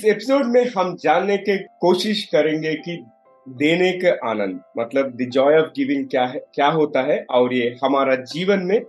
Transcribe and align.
इस 0.00 0.06
एपिसोड 0.06 0.46
में 0.46 0.66
हम 0.78 0.96
जानने 0.96 1.36
की 1.36 1.56
कोशिश 1.80 2.24
करेंगे 2.24 2.74
कि 2.74 3.04
देने 3.48 3.92
का 3.92 4.30
आनंद 4.30 4.60
मतलब 4.78 5.10
द 5.10 5.28
जॉय 5.28 5.58
ऑफ़ 5.58 5.66
गिविंग 5.66 6.08
क्या 6.08 6.24
है, 6.24 6.40
क्या 6.54 6.66
होता 6.66 7.02
है, 7.02 7.26
और 7.30 7.54
ये 7.54 7.76
हमारा 7.84 8.14
जीवन 8.14 8.58
में 8.58 8.80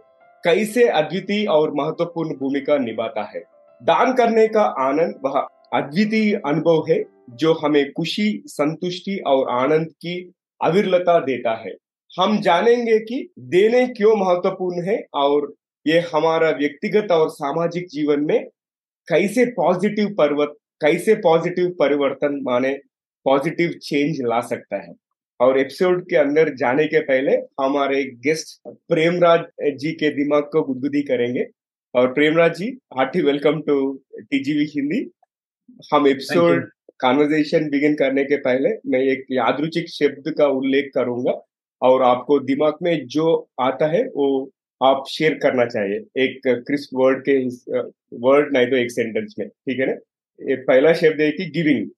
कैसे 0.43 0.87
अद्वितीय 0.89 1.45
और 1.45 1.71
महत्वपूर्ण 1.75 2.35
भूमिका 2.35 2.77
निभाता 2.77 3.23
है। 3.35 3.43
दान 3.83 4.13
करने 4.13 4.47
का 4.47 4.61
आनंद 4.61 5.19
वह 5.25 5.39
अद्वितीय 5.73 6.35
अनुभव 6.45 6.85
है, 6.89 7.03
जो 7.29 7.53
हमें 7.53 7.91
खुशी, 7.91 8.43
संतुष्टि 8.47 9.17
और 9.27 9.49
आनंद 9.49 9.87
की 9.87 10.31
अविरलता 10.63 11.19
देता 11.19 11.55
है। 11.55 11.75
हम 12.19 12.41
जानेंगे 12.41 12.99
कि 12.99 13.29
देने 13.39 13.87
क्यों 13.87 14.15
महत्वपूर्ण 14.15 14.87
है, 14.87 15.05
और 15.13 15.53
ये 15.87 15.99
हमारा 16.15 16.49
व्यक्तिगत 16.49 17.11
और 17.11 17.29
सामाजिक 17.29 17.87
जीवन 17.87 18.19
में 18.19 18.49
कैसे 19.07 19.45
पॉजिटिव 19.45 20.15
पर्वत 20.17 20.53
कैसे 20.81 21.15
पॉजिटिव 21.21 21.69
परिवर्तन 21.79 22.39
माने 22.43 22.73
पॉजिटिव 23.25 23.71
चेंज 23.83 24.21
ला 24.23 24.39
सकता 24.41 24.77
है? 24.77 24.93
और 25.39 25.57
एपिसोड 25.59 26.03
के 26.09 26.15
अंदर 26.15 26.53
जाने 26.55 26.85
के 26.87 26.99
पहले 27.01 27.35
हमारे 27.61 28.03
गेस्ट 28.25 28.69
प्रेमराज 28.89 29.43
जी 29.79 29.91
के 29.93 30.09
दिमाग 30.15 30.43
को 30.51 30.61
गुदगुदी 30.63 31.01
करेंगे। 31.03 31.45
और 31.93 32.11
Premraj 32.13 32.57
ji 32.57 32.67
hearty 32.97 33.21
welcome 33.21 33.61
to 33.61 33.77
TGV 34.21 34.65
Hindi. 34.75 34.99
हम 35.93 36.07
एपिसोड 36.07 36.69
कॉन्वर्जेशन 37.01 37.69
बिगिन 37.69 37.95
करने 37.95 38.23
के 38.25 38.37
पहले 38.39 38.69
मैं 38.87 38.99
एक 39.11 39.25
यादरुचिक 39.31 39.89
शब्द 39.89 40.33
का 40.37 40.47
उल्लेख 40.49 40.91
करूँगा। 40.95 41.39
और 41.81 42.03
आपको 42.03 42.39
दिमाग 42.41 42.77
में 42.83 43.07
जो 43.07 43.25
आता 43.61 43.87
है 43.91 44.03
वो 44.15 44.27
आप 44.81 45.03
शेयर 45.09 45.33
करना 45.43 45.65
चाहिए। 45.65 45.97
एक 46.23 46.39
क्रिस्प 46.67 46.95
वर्ड 46.95 47.21
के 47.29 47.37
वर्ड 48.19 48.53
नहीं 48.53 48.67
तो 48.67 48.75
एक 48.77 48.91
सेंटेंस 48.91 49.35
में 49.39 49.47
ठीक 49.47 49.79
है 49.79 49.85
ना? 49.85 49.95
पहला 50.67 50.93
शब्द 50.93 51.21
है 51.21 51.31
कि 51.31 51.45
गिविंग 51.51 51.89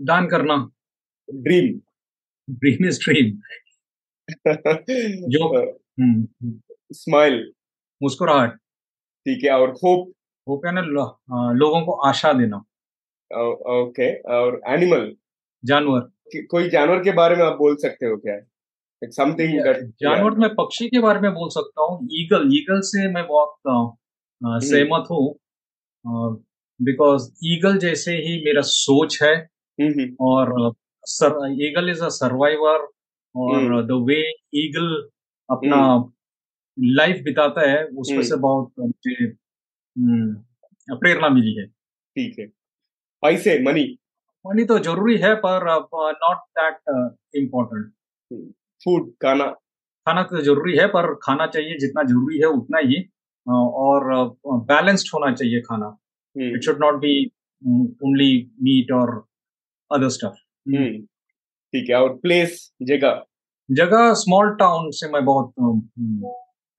दान 0.00 0.26
करना। 0.28 0.56
ड्रीम 1.28 1.80
ड्रीम 2.48 2.86
इज़ 2.88 2.98
ड्रीम 3.00 3.38
जो 5.28 5.48
स्माइल 6.92 7.52
मुस्कुराहट। 8.00 8.56
ठीक 9.26 9.44
है 9.44 9.50
और 9.52 9.70
होप 9.84 10.12
होप 10.46 10.66
है 10.66 10.72
ना 10.72 10.80
लो, 10.80 11.04
लोगों 11.54 11.80
को 11.86 11.92
आशा 12.08 12.32
देना। 12.32 12.56
ओके 13.74 14.12
और 14.36 14.60
एनिमल 14.68 15.12
जानवर। 15.64 16.00
कोई 16.50 16.68
जानवर 16.68 17.02
के 17.04 17.12
बारे 17.12 17.36
में 17.36 17.44
आप 17.44 17.56
बोल 17.56 17.76
सकते 17.76 18.06
हो 18.06 18.16
क्या? 18.16 18.38
समथिंग 19.02 19.58
जानवर 20.02 20.38
मैं 20.38 20.48
पक्षी 20.54 20.88
के 20.88 21.00
बारे 21.00 21.20
में 21.20 21.32
बोल 21.34 21.48
सकता 21.48 21.82
हूँ। 21.82 22.08
ईगल 22.12 22.48
ईगल 22.54 22.80
से 22.84 23.08
मैं 23.12 23.26
बहुत 23.26 23.54
हम्म। 23.68 24.58
सहमत 24.60 25.04
हूँ। 25.10 26.40
बिकॉज़ 26.80 27.30
ईगल 27.46 27.78
जैसे 27.78 28.12
ही 28.26 28.36
मेरा 28.44 28.62
सोच 28.66 29.18
है 29.22 29.34
हम्म, 29.34 29.90
हम्म। 29.90 30.16
और 30.20 30.72
ईगल 31.66 31.90
इज़ 31.90 32.02
अ 32.04 32.08
सर्वाइवर 32.14 32.86
और 33.34 33.82
द 33.86 34.00
वे 34.08 34.20
ईगल 34.64 34.94
अपना 35.48 35.78
लाइफ 36.78 37.22
बिताता 37.24 37.68
है 37.70 37.84
उसमें 38.02 38.22
से 38.22 38.36
बहुत 38.46 38.72
मुझे 38.80 39.26
प्रेरणा 40.88 41.28
मिली 41.28 41.54
है। 41.54 41.66
ठीक 41.66 42.38
है। 42.38 42.46
पैसे 43.22 43.58
मनी 43.64 43.84
मनी 44.44 44.64
तो 44.64 44.78
ज़रूरी 44.78 45.16
है 45.18 45.34
पर 45.44 45.64
नॉट 46.22 46.38
दैट 46.58 46.76
इम्पोर्टेंट 47.36 47.90
फ़ूड 48.84 49.10
खाना। 49.22 49.46
खाना 50.06 50.22
तो 50.30 50.40
ज़रूरी 50.42 50.76
है 50.76 50.86
पर 50.88 51.14
खाना 51.22 51.46
चाहिए 51.46 51.76
जितना 51.78 52.02
ज़रूरी 52.02 52.38
है 52.38 52.46
उतना 52.58 52.78
ही 52.84 53.02
और 53.46 54.04
बैलेंस्ड 54.70 55.10
होना 55.14 55.32
चाहिए 55.34 55.60
खाना। 55.60 55.96
It 56.36 56.64
should 56.64 56.78
not 56.80 57.00
be 57.00 57.14
only 57.62 58.32
meat 58.62 58.92
और 58.92 59.14
अदर 59.90 60.08
स्टफ़ 60.08 60.36
ठीक 61.74 61.90
है 61.90 61.96
और 61.96 62.14
प्लेस 62.18 62.70
जगह? 62.82 63.22
जगह 63.68 64.12
स्मॉल 64.14 64.54
टाउन 64.56 64.90
से 64.90 65.08
मैं 65.12 65.24
बहुत 65.24 65.52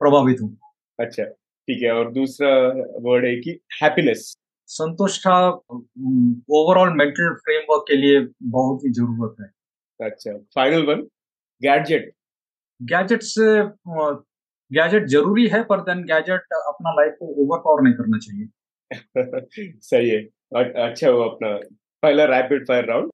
प्रभावित 0.02 0.42
हूँ। 0.42 0.58
अच्छा 1.00 1.24
ठीक 1.24 1.84
है 1.84 1.92
और 1.92 2.12
दूसरा 2.14 2.50
वर्ड 3.04 3.26
है 3.26 3.36
कि 3.42 3.60
हैप्पीनेस 3.82 4.34
संतुष्टा 4.70 5.38
ओवरऑल 5.50 6.94
मेंटल 6.98 7.34
फ्रेमवर्क 7.36 7.86
के 7.88 7.96
लिए 7.98 8.20
बहुत 8.52 8.84
ही 8.86 8.92
ज़रूरत 8.94 9.36
है। 9.42 9.48
अच्छा 10.00 10.38
फाइनल 10.56 10.86
वन 10.86 11.02
गैजेट 11.62 12.12
गैजेट 12.82 13.24
से 13.24 13.46
गैजेट 14.72 15.08
ज़रूरी 15.10 15.48
है 15.48 15.64
पर 15.64 15.82
देन 15.82 16.04
गैजेट 16.06 16.54
अपना 16.68 16.92
लाइफ 16.94 17.16
को 17.20 17.34
ओवर 17.44 17.60
पावर 17.60 17.82
नहीं 17.84 17.94
करना 17.94 18.18
चाहिए। 18.18 18.46
सही 19.82 20.10
है। 20.10 20.22
अच्छा 20.86 21.10
वो 21.10 21.22
अपना 21.24 21.50
पहला 22.04 22.26
रैपिड 22.26 22.66
फायर 22.68 22.86
राउंड 22.86 23.12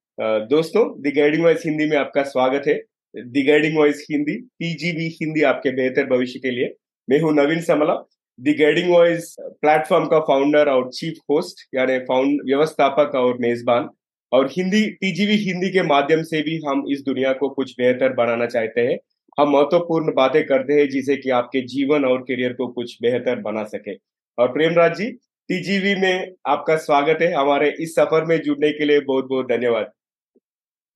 दोस्तों 0.50 0.84
दी 1.02 1.12
गाइडिंग 1.12 1.44
वॉइस 1.44 1.64
हिंदी 1.66 1.86
में 1.90 1.98
आपका 1.98 2.24
स्वागत 2.26 2.68
है। 2.68 2.74
The 3.16 3.44
guiding 3.48 3.78
voice 3.78 4.06
Hindi 4.12 4.36
TGB 4.60 5.08
Hindi 5.22 5.42
आपके 5.52 5.72
बेहतर 5.76 6.06
भविष्य 6.08 6.40
के 6.40 6.52
लिए। 6.52 6.74
मैं 7.08 7.20
हूँ 7.22 7.34
Naveen 7.36 7.62
Samla. 7.62 7.94
The 8.40 8.54
guiding 8.54 8.90
voice 8.92 9.36
platform 9.40 10.06
का 10.06 10.20
फाउंडर 10.22 10.70
और 10.70 10.90
चीफ 10.94 11.18
होस्ट 11.32 11.66
यानी 11.76 11.98
फाउंड 12.06 12.42
व्यवस्थापक 12.48 13.16
और 13.16 13.38
मेजबान। 13.42 13.90
और 14.32 14.48
हिंदी 14.52 14.86
टीजीवी 14.92 15.36
हिंदी 15.44 15.70
के 15.72 15.84
माध्यम 15.84 16.24
से 16.24 16.42
भी 16.42 16.60
हम 16.68 16.84
इस 16.92 17.02
दुनिया 17.04 17.32
को 17.34 17.50
कुछ 17.50 17.74
बेहतर 17.80 18.14
बनाना 18.14 18.46
चाहते 18.46 18.82
हैं। 18.82 18.98
हम 19.38 19.50
महत्वपूर्ण 19.52 20.14
बातें 20.16 20.44
करते 20.46 20.74
हैं 20.74 20.88
जिसे 20.90 21.16
कि 21.18 21.30
आपके 21.30 21.62
जीवन 21.68 22.06
और 22.06 22.22
करियर 22.22 22.54
को 22.54 22.68
कुछ 22.68 22.98
बेहतर 23.02 23.40
बना 23.42 23.64
सके। 23.66 23.96
और 24.38 24.52
प्रेमराज 24.54 24.98
जी 24.98 25.06
टीजीवी 25.50 25.94
में 25.96 26.32
आपका 26.48 26.76
स्वागत 26.76 27.18
है 27.22 27.32
हमारे 27.34 27.70
इस 27.80 27.94
सफ़र 27.96 28.24
में 28.26 28.42
जुड़ने 28.42 28.72
के 28.72 28.86
लिए 28.86 29.00
बहुत 29.00 29.26
बहुत 29.26 29.46
धन्यवाद। 29.46 29.86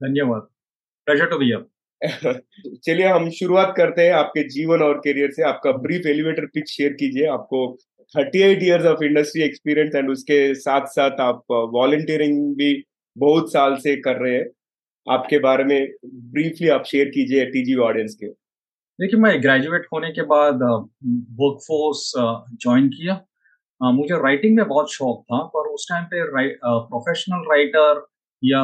धन्यवाद। 0.01 0.41
प्लेजर 1.07 1.25
टू 1.25 1.37
बी 1.37 1.51
चलिए 2.85 3.07
हम 3.07 3.29
शुरुआत 3.29 3.73
करते 3.77 4.01
हैं 4.01 4.13
आपके 4.13 4.43
जीवन 4.49 4.81
और 4.81 4.97
करियर 4.97 5.31
से। 5.31 5.43
आपका 5.43 5.71
ब्रीफ 5.77 6.05
एलिवेटर 6.05 6.45
पिच 6.45 6.69
शेयर 6.69 6.93
कीजिए। 6.93 7.27
आपको 7.27 7.61
38 8.15 8.63
years 8.63 8.85
of 8.85 9.03
industry 9.03 9.43
experience 9.43 9.95
and 9.95 10.09
उसके 10.09 10.53
साथ 10.55 10.85
साथ 10.89 11.21
आप 11.21 11.43
वॉलंटियरिंग 11.51 12.55
भी 12.55 12.73
बहुत 13.17 13.51
साल 13.53 13.75
से 13.77 13.95
कर 14.01 14.21
रहे 14.23 14.35
हैं। 14.35 14.45
आपके 15.07 15.39
बारे 15.39 15.63
में 15.63 15.87
ब्रीफली 16.05 16.69
आप 16.69 16.83
शेयर 16.85 17.09
कीजिए 17.09 17.45
टीजी 17.45 17.75
ऑडियंस 17.89 18.15
के। 18.15 18.27
देखिए 18.27 19.19
मैं 19.19 19.41
ग्रेजुएट 19.43 19.87
होने 19.93 20.11
के 20.11 20.21
बाद 20.27 20.55
वर्कफोर्स 21.41 22.11
ज्वाइन 22.17 22.87
किया। 22.89 23.21
मुझे 23.83 24.15
राइटिंग 24.23 24.55
में 24.55 24.67
बहुत 24.67 24.91
शौक 24.93 25.21
था 25.23 25.37
पर 25.37 25.67
उस 25.67 25.87
टाइम 25.89 26.03
पे 26.03 26.23
प्रोफेशनल 26.63 27.39
राइटर 27.39 28.05
या 28.43 28.61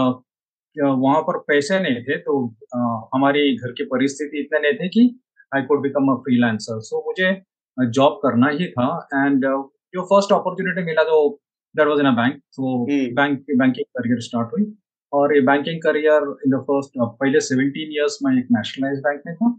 वहाँ 0.86 1.22
पर 1.22 1.38
पैसे 1.38 1.80
नहीं 1.80 2.04
थे 2.04 2.18
तो 2.18 2.56
आ, 2.76 3.10
हमारी 3.14 3.56
घर 3.58 3.72
की 3.72 3.84
परिस्थिति 3.84 4.40
इतने 4.40 4.60
नहीं 4.60 4.74
थे 4.74 4.88
कि 4.88 5.20
I 5.56 5.62
could 5.62 5.82
become 5.82 6.12
a 6.12 6.16
freelancer 6.16 6.80
so 6.80 7.04
मुझे 7.08 7.42
जॉब 7.78 8.20
करना 8.24 8.50
ही 8.50 8.68
था 8.68 9.08
एंड 9.14 9.46
जो 9.94 10.02
फ़र्स्ट 10.02 10.34
अपॉर्चुनिटी 10.34 10.84
मिला 10.84 11.04
तो 11.04 11.42
that 11.76 11.88
was 11.88 12.00
in 12.00 12.06
a 12.06 12.12
bank 12.12 12.42
so 12.52 12.86
bank 13.16 13.46
banking 13.58 13.86
career 13.86 14.20
start 14.20 14.48
हुई 14.54 14.74
और 15.14 15.36
ये 15.36 15.42
banking 15.42 15.82
career 15.82 16.36
in 16.46 16.52
the 16.52 16.62
first 16.62 16.92
पहले 17.00 17.40
17 17.40 17.72
ईयर्स 17.78 18.20
में 18.24 18.40
एक 18.40 18.48
नेशनलाइज 18.52 19.00
बैंक 19.00 19.22
में 19.28 19.36
था 19.36 19.58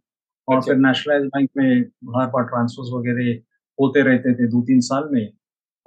और 0.48 0.56
अच्छा। 0.56 0.72
फिर 0.72 0.80
नेशनलाइज 0.80 1.24
बैंक 1.24 1.50
में 1.56 1.80
हर 2.20 2.26
बार 2.26 2.44
ट्रांसफर्स 2.44 2.88
वगैरह 2.92 3.41
होते 3.80 4.03
रहते 4.03 4.34
थे 4.34 4.48
दो 4.48 4.62
तीन 4.62 4.80
साल 4.80 5.09
में। 5.12 5.33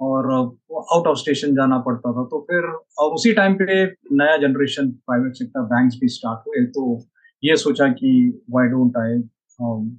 और 0.02 0.30
आउट 0.32 1.06
ऑफ़ 1.06 1.18
स्टेशन 1.18 1.54
जाना 1.54 1.78
पड़ता 1.78 2.12
था। 2.12 2.24
तो 2.24 2.40
फिर 2.50 2.64
और 2.98 3.12
उसी 3.14 3.32
टाइम 3.32 3.54
पे 3.54 3.84
नया 4.20 4.36
जनरेशन 4.36 4.90
प्राइवेट 4.90 5.34
सेक्टर 5.34 5.62
बैंक्स 5.72 5.98
भी 6.00 6.08
स्टार्ट 6.08 6.48
हुए। 6.48 6.64
तो 6.66 6.86
ये 7.44 7.56
सोचा 7.56 7.88
कि 8.00 8.10
why 8.50 8.68
don't 8.68 8.96
I 8.96 9.18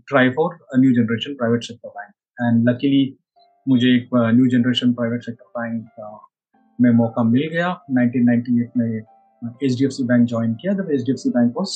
try 0.09 0.29
for 0.29 0.53
a 0.73 0.79
new 0.79 0.91
generation 0.94 1.33
private 1.33 1.63
sector 1.63 1.89
bank 1.89 2.13
and 2.41 2.69
luckily 2.69 3.03
मुझे 3.67 3.95
एक 3.95 4.09
new 4.15 4.47
generation 4.47 4.94
private 4.94 5.23
sector 5.23 5.59
bank 5.59 6.21
में 6.81 6.91
मौका 6.91 7.23
मिल 7.23 7.50
गया। 7.53 7.67
1998 7.91 8.77
में 8.77 8.97
H 9.63 9.77
D 9.79 9.85
F 9.85 9.91
C 9.91 10.03
bank 10.03 10.27
join 10.27 10.53
किया 10.53 10.73
जब 10.73 10.91
H 10.91 11.01
D 11.01 11.11
F 11.11 11.17
C 11.17 11.29
bank 11.29 11.53
was 11.57 11.73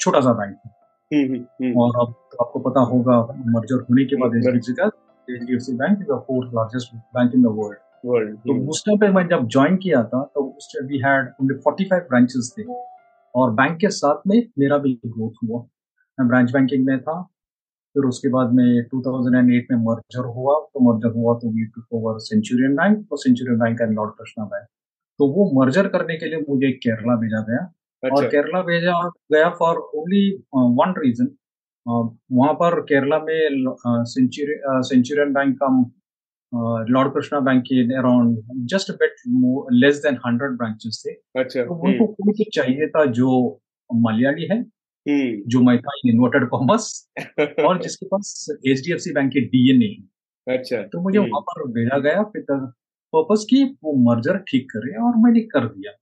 छोटा 0.00 0.20
सा 0.20 0.32
बैंक 0.32 0.54
था। 0.56 0.78
हम्म, 1.12 1.24
हम्म, 1.24 1.44
हम्म। 1.62 1.80
और 1.80 1.96
अब 2.00 2.14
आपको 2.40 2.58
पता 2.58 2.80
होगा 2.80 3.16
मर्जर 3.54 3.80
होने 3.80 4.04
के 4.04 4.16
बाद 4.16 4.36
एच 4.36 4.42
डी 4.42 4.56
एफ़ 4.56 4.64
सी 4.66 4.72
का 4.72 4.86
Bank 5.28 6.00
is 6.00 6.06
the 6.08 6.18
fourth 6.26 6.52
largest 6.52 6.94
bank 7.16 7.34
in 7.34 7.42
the 7.42 7.50
world. 7.50 7.76
World. 8.04 8.30
तो 8.36 8.70
उस 8.70 8.82
टाइम 8.86 8.98
पे 8.98 9.08
मैं 9.08 9.26
जब 9.28 9.46
ज्वाइन 9.48 9.76
किया 9.76 10.02
था 10.02 10.22
तो 10.34 10.42
उस 10.44 10.72
time 10.72 10.88
we 10.88 10.98
had 10.98 11.28
only 11.42 11.58
45 11.66 12.08
branches 12.08 12.54
थे। 12.58 12.62
और 13.34 13.50
बैंक 13.50 13.78
के 13.80 13.88
साथ 13.88 14.26
में 14.26 14.48
मेरा 14.58 14.78
भी 14.78 14.94
ग्रोथ 15.06 15.32
हुआ। 15.44 15.60
मैं 16.18 16.28
ब्रांच 16.28 16.50
बैंकिंग 16.52 16.84
में 16.86 17.00
था। 17.00 17.20
फिर 17.94 18.04
उसके 18.04 18.28
बाद 18.28 18.52
में 18.52 18.64
2008 18.94 19.70
में 19.70 19.78
मर्जर 19.78 20.24
हुआ। 20.36 20.54
तो 20.74 20.92
मर्जर 20.92 21.12
हुआ 21.12 21.34
तो 21.34 21.50
we 21.50 21.64
took 21.64 21.86
over 21.92 22.18
Centurion 22.18 22.76
Bank 22.76 23.12
और 23.12 23.18
Centurion 23.18 23.58
Bank 23.58 23.80
and 23.80 23.92
Lord 23.92 24.10
Krishna 24.10 24.44
Bank 24.44 24.66
तो 25.18 25.26
वो 25.32 25.50
मर्जर 25.60 25.88
करने 25.88 26.16
के 26.16 26.26
लिए 26.26 26.44
मुझे 26.48 26.70
केरला 26.72 27.16
भेजा 27.16 27.40
गया। 27.48 27.72
अच्छा। 28.02 28.16
और 28.16 28.28
केरला 28.28 28.62
भेजा 28.62 29.08
गया 29.32 29.48
फॉर 29.48 29.76
ओनली 29.94 30.30
वन 30.54 30.94
रीजन 30.98 31.26
वहाँ 31.86 32.52
पर 32.54 32.80
केरला 32.80 33.18
में 33.18 33.48
सेंचुरी 34.04 34.54
सेंचुरियन 34.88 35.32
बैंक 35.32 35.58
का 35.62 35.68
लॉर्ड 36.88 37.14
कृष्णा 37.14 37.40
बैंक 37.40 37.62
के 37.62 37.94
around 37.96 38.42
just 38.66 38.90
bit 38.90 39.14
less 39.72 39.96
than 39.96 40.18
hundred 40.26 40.50
branches 40.50 41.02
थे। 41.06 41.40
अच्छा 41.40 41.64
तो 41.64 41.74
उनको 41.74 42.04
हम्म, 42.04 42.06
कोई 42.06 42.44
तो 42.44 42.50
चाहिए 42.50 42.88
था 42.88 43.04
जो 43.04 43.60
मलयाली 43.94 44.46
है 44.50 44.58
हम्म, 44.60 45.42
जो 45.46 45.60
मैं 45.60 45.78
था 45.78 45.92
इन्वर्टेड 46.06 46.48
कॉमर्स 46.48 47.12
और 47.40 47.82
जिसके 47.82 48.06
पास 48.06 48.46
H 48.66 48.80
D 48.80 48.92
F 48.92 48.98
C 48.98 49.12
bank 49.12 49.32
के 49.32 49.40
डीएनए 49.40 49.86
है। 49.86 50.56
अच्छा 50.56 50.82
तो 50.82 51.00
मुझे 51.00 51.18
हम्म, 51.18 51.30
वहाँ 51.30 51.40
पर 51.40 51.68
भेजा 51.68 51.98
गया 51.98 52.20
विद 52.20 52.46
पर्पस 53.12 53.46
की 53.50 53.64
वो 53.64 53.92
मर्जर 53.92 54.38
ठीक 54.38 54.70
करे 54.70 54.94
और 55.04 55.16
मैंने 55.16 55.40
कर 55.40 55.66
दिया। 55.66 55.92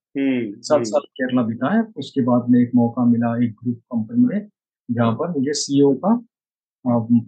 सात 0.63 0.83
साल 0.85 1.01
केरला 1.01 1.43
बिताया 1.43 1.93
उसके 1.97 2.21
बाद 2.21 2.47
में 2.49 2.61
एक 2.61 2.71
मौका 2.75 3.05
मिला 3.05 3.45
एक 3.45 3.53
ग्रुप 3.53 3.79
कंपनी 3.79 4.25
में। 4.25 4.49
जहाँ 4.91 5.13
पर 5.13 5.31
मुझे 5.31 5.53
सीईओ 5.55 5.95
का 6.05 6.17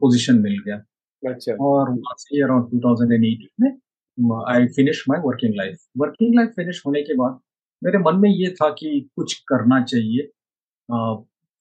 पोजीशन 0.01 0.39
मिल 0.39 0.59
गया। 0.67 0.77
अच्छा। 1.23 1.53
और 1.55 1.91
वहाँ 1.91 2.15
से 2.19 2.43
अराउंड 2.43 2.71
2018 2.75 3.47
में 3.61 3.71
I 4.53 4.67
finish 4.77 5.05
my 5.09 5.21
working 5.25 5.55
life 5.57 5.79
working 5.99 6.35
life 6.35 6.53
finish 6.57 6.83
होने 6.87 7.03
के 7.03 7.15
बाद 7.15 7.39
मेरे 7.83 7.99
मन 7.99 8.17
में 8.17 8.31
ये 8.31 8.51
था 8.53 8.69
कि 8.71 8.91
कुछ 9.17 9.35
करना 9.49 9.83
चाहिए 9.85 10.27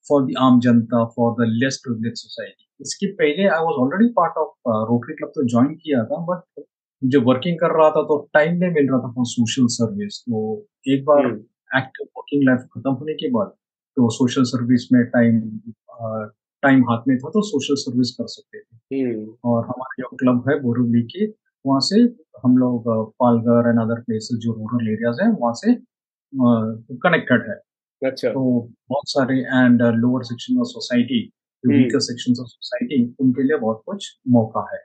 फॉर 0.06 0.26
द 0.26 0.36
आम 0.40 0.60
जनता 0.60 1.04
for 1.16 1.34
the 1.36 1.48
less 1.54 1.82
privilege 1.86 2.18
society 2.18 2.68
इसके 2.82 3.08
पहले 3.14 3.48
I 3.48 3.64
was 3.64 3.80
already 3.82 4.08
part 4.18 4.38
of 4.38 4.54
Rotary 4.90 5.16
Club 5.16 5.32
तो 5.36 5.48
ज्वाइन 5.48 5.76
किया 5.76 6.04
था 6.06 6.26
बट 6.26 6.64
जो 7.02 7.22
वर्किंग 7.22 7.58
कर 7.60 7.78
रहा 7.78 7.90
था 7.90 8.04
तो 8.04 8.18
टाइम 8.34 8.58
नहीं 8.58 8.72
मिल 8.72 8.90
रहा 8.90 9.00
था 9.00 9.12
फॉर 9.12 9.26
सोशल 9.28 9.68
सर्विस 9.70 10.20
तो 10.22 10.44
एक 10.88 11.06
बार 11.06 11.26
एक्टिव 11.78 12.08
वर्किंग 12.18 12.44
लाइफ 12.44 12.68
खत्म 12.74 12.92
होने 12.94 13.14
के 13.14 13.30
बाद 13.32 13.54
तो 13.98 14.10
सोशल 14.10 14.44
सर्विस 14.46 14.88
में 14.94 15.04
टाइम 15.08 15.40
टाइम 16.64 16.84
हाथ 16.84 17.08
में 17.08 17.18
था 17.18 17.30
तो 17.30 17.42
सोशल 17.42 17.76
सर्विस 17.76 18.12
कर 18.12 18.28
सकते 18.28 18.60
थे। 18.60 19.02
हम्म, 19.02 19.34
और 19.46 19.64
हमारा 19.66 19.96
जो 20.00 20.16
क्लब 20.18 20.50
है 20.50 20.60
बोरीवली 20.62 21.02
के 21.14 21.26
वहाँ 21.66 21.80
से 21.84 22.00
हम 22.44 22.58
लोग 22.58 22.90
पालघर 23.20 23.70
एंड 23.70 23.80
अदर 23.80 24.02
प्लेसेस 24.02 24.40
जो 24.40 24.54
रूरल 24.54 24.88
एरियाज़ 24.90 25.22
हैं 25.22 25.30
वहाँ 25.32 25.54
से 25.56 25.74
कनेक्टेड 27.04 27.50
है। 27.50 27.56
अच्छा। 28.02 28.30
तो 28.30 28.42
बहुत 28.90 29.10
सारे 29.10 29.40
and 29.40 29.82
lower 29.98 30.24
section 30.24 30.60
of 30.60 30.68
society 30.68 31.22
weaker 31.64 32.00
section 32.00 32.42
of 32.42 32.48
society 32.48 33.04
उनके 33.22 33.44
लिए 33.44 33.58
बहुत 33.58 33.82
कुछ 33.86 34.10
मौका 34.30 34.68
है। 34.74 34.80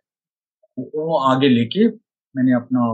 वो 0.79 1.17
आगे 1.19 1.49
लेके 1.49 1.87
मैंने 2.35 2.55
अपना 2.55 2.87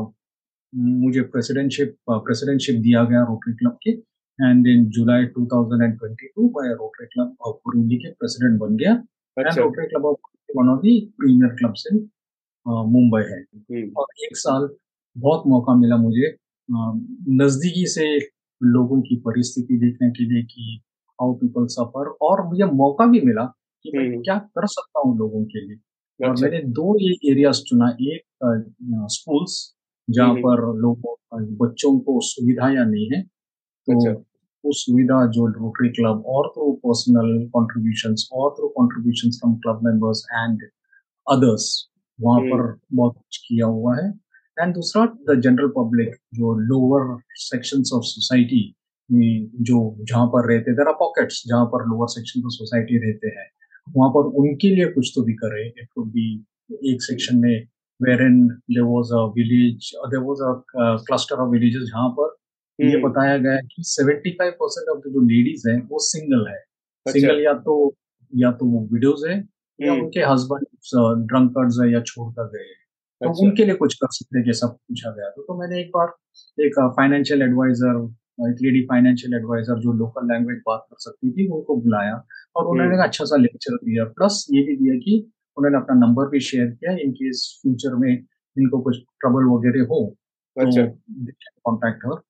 मुझे 0.72 1.20
प्रेसिडेंटशिप 1.32 1.96
प्रेसिडेंटशिप 2.10 2.76
दिया 2.80 3.04
गया 3.04 3.22
रोटरी 3.22 3.54
क्लब 3.54 3.78
के 3.82 3.92
एंड 4.38 4.66
इन 4.66 4.84
जुलाई 4.88 5.24
2022 5.38 6.52
मैं 6.56 6.74
रोटरी 6.74 7.06
क्लब 7.06 7.36
ऑफ़ 7.40 7.56
बोरीवली 7.56 7.96
के 7.96 8.10
प्रेसिडेंट 8.10 8.60
बन 8.60 8.76
गया 8.76 8.92
and 9.38 9.58
Rotary 9.58 9.86
Club 9.86 10.04
of 10.04 10.16
one 10.56 10.68
of 10.68 10.80
the 10.80 11.00
premier 11.18 11.54
clubs 11.54 11.84
in 11.92 12.08
Mumbai 12.66 13.22
है 13.22 13.40
और 13.90 14.06
एक 14.24 14.36
साल 14.36 14.68
बहुत 15.16 15.42
मौका 15.46 15.74
मिला 15.74 15.96
मुझे 15.96 16.36
नजदीकी 17.42 17.86
से 17.86 18.18
लोगों 18.62 19.00
की 19.02 19.16
परिस्थिति 19.16 19.76
देखने 19.78 20.10
के 20.10 20.24
लिए 20.24 20.42
कि 20.42 20.80
हाउ 21.18 21.34
पीपल 21.34 21.66
सफ़र 21.66 22.06
और 22.22 22.46
मुझे 22.46 22.64
मौका 22.64 23.06
भी 23.06 23.20
मिला 23.20 23.44
कि 23.84 23.90
मैं 23.98 24.06
हम्म, 24.08 24.22
क्या 24.22 24.38
कर 24.38 24.66
सकता 24.66 25.00
हूँ 25.00 25.18
लोगों 25.18 25.44
के 25.44 25.66
लिए। 25.66 26.28
और 26.28 26.34
मैंने 26.40 26.62
दो 26.62 26.96
ये 27.00 27.32
एरियाज़ 27.32 27.62
चुना। 27.62 27.96
एक 28.00 28.22
स्कूल्स 29.12 29.74
जहाँ 30.10 30.28
हम्म, 30.28 30.40
पर 30.40 30.78
लोगों 30.78 31.14
बच्चों 31.56 31.98
को 32.00 32.20
सुविधाएँ 32.20 32.76
नहीं 32.76 33.10
है। 33.10 33.22
तो 33.88 34.12
वो 34.64 34.72
सुविधा 34.72 35.26
जो 35.26 35.46
रोटरी 35.46 35.88
क्लब 35.88 36.24
और 36.26 36.48
थ्रू 36.48 36.72
पर्सनल 36.72 37.48
कॉन्ट्रीब्यूशंस 37.52 38.28
और 38.32 38.50
through 38.50 38.68
contributions 38.68 39.38
from 39.40 39.54
club 39.54 39.80
members 39.84 40.26
and 40.34 40.62
others 41.26 41.88
वहाँ 42.20 42.40
पर 42.40 42.60
हम्म, 42.60 42.74
बहुत 42.92 43.14
कुछ 43.14 43.36
किया 43.48 43.66
हुआ 43.66 43.96
है। 43.96 44.08
एंड 44.60 44.74
दूसरा 44.74 45.04
द 45.30 45.40
जनरल 45.40 45.68
पब्लिक 45.68 46.14
जो 46.34 46.54
लोअर 46.58 47.16
सेक्शंस 47.34 47.90
ऑफ़ 47.94 48.02
सोसाइटी 48.04 48.74
जो 49.10 49.78
जहाँ 50.00 50.26
पर 50.26 50.48
रहते 50.52 50.72
देर 50.72 50.88
आर 50.88 50.94
पॉकेट्स 50.94 51.42
जहाँ 51.46 51.64
पर 51.66 51.86
लोअर 51.88 52.08
सेक्शन 52.08 52.40
ऑफ़ 52.40 52.50
सोसाइटी 52.50 52.98
रहते 53.06 53.28
हैं। 53.28 53.48
वहाँ 53.96 54.10
पर 54.10 54.28
उनके 54.42 54.74
लिए 54.74 54.86
कुछ 54.86 55.12
तो 55.14 55.22
भी 55.22 55.32
करे। 55.32 55.66
इट 55.68 55.88
वुड 55.98 56.06
बी 56.12 56.44
एक 56.92 57.02
सेक्शन 57.02 57.36
में 57.36 57.66
where 58.00 58.22
in 58.22 58.46
there 58.48 58.82
was 58.82 59.12
a 59.14 59.24
village 59.36 59.90
there 60.06 60.20
was 60.20 60.42
a 60.42 60.52
cluster 61.08 61.36
of 61.36 61.50
villages 61.50 61.82
जहाँ 61.82 62.08
पर 62.08 62.36
ये 62.80 62.90
हम्म, 62.92 63.08
बताया 63.08 63.36
गया 63.38 63.52
है 63.52 63.62
कि 63.62 63.82
75 63.86 64.50
परसेंट 64.50 64.88
ऑफ़ 64.88 65.08
जो 65.08 65.20
लेडीज़ 65.20 65.68
हैं 65.68 65.88
वो 65.88 65.98
सिंगल 65.98 66.46
है। 66.48 66.54
अच्छा। 66.54 67.12
सिंगल 67.12 67.40
या 67.40 67.52
तो 67.54 67.94
या 68.32 68.52
तो 68.52 68.66
वो 68.66 68.88
विडोज 68.92 69.24
है 69.28 69.36
या 69.80 69.92
हम्म, 69.92 70.02
उनके 70.04 70.20
हस्बैंड 70.20 71.26
ड्रंकर्स 71.26 71.78
है 71.82 71.92
या 71.92 72.00
छोड़कर 72.00 72.48
गए 72.48 72.64
हैं। 72.64 72.80
तो 73.20 73.28
अच्छा। 73.28 73.46
उनके 73.46 73.64
लिए 73.64 73.74
कुछ 73.74 73.94
कर 73.94 74.06
सकते 74.10 74.38
हैं 74.38 74.44
जैसा 74.46 74.66
पूछा 74.66 75.10
गया। 75.10 75.28
तो, 75.30 75.42
तो 75.42 75.60
मैंने 75.60 75.80
एक 75.80 75.88
बार 75.88 76.14
एक 76.64 76.92
फाइनेंशियल 76.96 77.42
एडवाइजर 77.42 78.02
एक 78.50 78.56
लेडी 78.62 78.82
फाइनेंशियल 78.82 79.34
एडवाइजर 79.34 79.78
जो 79.78 79.92
लोकल 79.92 80.26
लैंग्वेज 80.32 80.58
बात 80.66 80.86
कर 80.90 80.96
सकती 80.98 81.30
थी 81.30 81.48
उनको 81.48 81.76
बुलाया 81.76 82.24
और 82.56 82.66
उन्होंने 82.66 82.94
हम्म, 82.94 83.04
अच्छा 83.04 83.24
सा 83.24 83.36
लेक्चर 83.36 83.76
दिया। 83.76 84.04
प्लस 84.04 84.46
ये 84.50 84.62
भी 84.62 84.76
दिया 84.76 84.94
कि 84.94 85.30
उन्होंने 85.56 85.78
अपना 85.78 86.06
नंबर 86.06 86.28
भी 86.28 86.40
शेयर 86.40 86.66
किया 86.66 86.92
इन 86.92 87.12
केस 87.12 87.58
फ्यूचर 87.62 87.94
में 87.94 88.10
इनको 88.12 88.80
कुछ 88.80 88.96
ट्रबल 88.98 89.44
वगैरह 89.44 89.84
हो 89.84 90.16
तो 90.56 90.66
अच्छा। 90.66 90.84
कॉन्टैक्ट 91.64 92.00
हर 92.06 92.12
हम्म, 92.12 92.20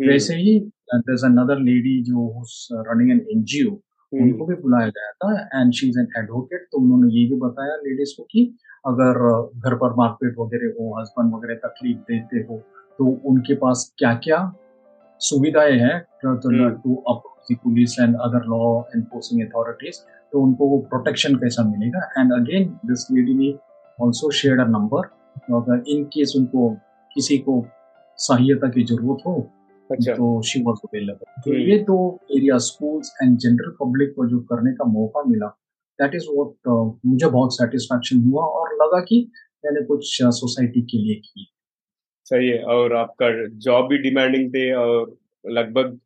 वैसे 0.00 0.34
ही 0.36 0.58
देयर 0.60 1.14
इज़ 1.14 1.24
अनदर 1.26 1.58
लेडी 1.60 2.02
जो 2.02 2.28
रनिंग 2.72 3.10
एन 3.10 3.26
एनजीओ 3.32 3.70
उनको 4.12 4.44
हम्म, 4.44 4.46
भी 4.46 4.62
बुलाया 4.62 4.86
गया 4.88 5.10
था 5.12 5.60
and 5.60 5.72
she 5.72 5.88
is 5.88 5.98
an 5.98 6.06
advocate 6.18 6.66
तो 6.72 6.78
उन्होंने 6.78 7.12
ये 7.14 7.26
भी 7.28 7.36
बताया 7.40 7.74
लेडीज़ 7.76 8.14
को 8.16 8.22
कि 8.22 8.44
अगर 8.86 9.18
घर 9.60 9.74
पर 9.74 9.94
मारपीट 9.94 10.34
वगैरह 10.38 10.72
हो 10.80 10.94
हस्बैंड 11.00 11.34
वगैरह 11.34 11.58
तकलीफ़ 11.66 11.98
देते 11.98 12.40
हो 12.40 12.56
तो 12.98 13.06
उनके 13.24 13.54
पास 13.54 13.92
क्या 13.98 14.14
क्या 14.14 14.40
सुविधाएँ 15.20 15.78
हैं 15.78 15.98
to 16.22 16.94
approach 17.08 17.58
police 17.64 17.98
and 18.00 18.16
other 18.16 18.46
law 18.46 18.62
enforcing 18.96 19.42
authorities 19.42 20.00
तो 20.32 20.42
उनको 20.42 20.68
वो 20.68 20.78
प्रोटेक्शन 20.90 21.34
कैसा 21.34 21.62
मिलेगा? 21.64 22.00
एंड 22.18 22.32
अगेन 22.32 22.68
दिस 22.86 23.06
लेडी 23.12 23.34
ने 23.34 23.52
ऑल्सो 23.98 24.30
शेयर 24.30 24.60
अ 24.60 24.66
नंबर 24.66 25.08
अगर 25.54 25.82
इन 25.88 26.04
केस 26.04 26.34
उनको 26.36 26.70
किसी 27.10 27.38
को 27.38 27.64
सहायता 28.18 28.68
की 28.68 28.84
ज़रूरत 28.84 29.22
हो 29.26 29.50
अच्छा। 29.90 30.12
तो 30.14 30.42
शी 30.42 30.62
वॉज़ 30.62 30.78
अवेलेबल 30.84 31.40
तो 31.44 31.50
हम्म, 31.50 31.60
ये 31.62 31.78
दो 31.78 31.98
area 32.36 32.58
schools 32.58 33.12
and 33.22 33.38
general 33.38 33.70
public 33.80 34.12
को 34.16 34.26
जो 34.26 34.40
करने 34.40 34.72
का 34.72 34.84
मौका 34.84 35.22
मिला 35.22 35.46
दैट 35.98 36.14
इज़ 36.14 36.26
व्हाट 36.30 36.68
मुझे 37.06 37.26
बहुत 37.26 37.54
सेटिस्फैक्शन 37.54 38.22
हुआ 38.22 38.44
और 38.58 38.74
लगा 38.74 39.00
कि 39.00 39.30
मैंने 39.64 39.84
कुछ 39.84 40.22
सोसाइटी 40.22 40.82
के 40.82 40.98
लिए 40.98 41.14
की 41.14 41.46
सही 42.26 42.48
है 42.48 42.62
और 42.64 42.94
आपका 42.96 43.30
जॉब 43.58 43.88
भी 43.88 43.98
डिमांडिंग 43.98 44.50
थे 44.54 44.72
और 44.74 45.16
लगभग 45.44 45.98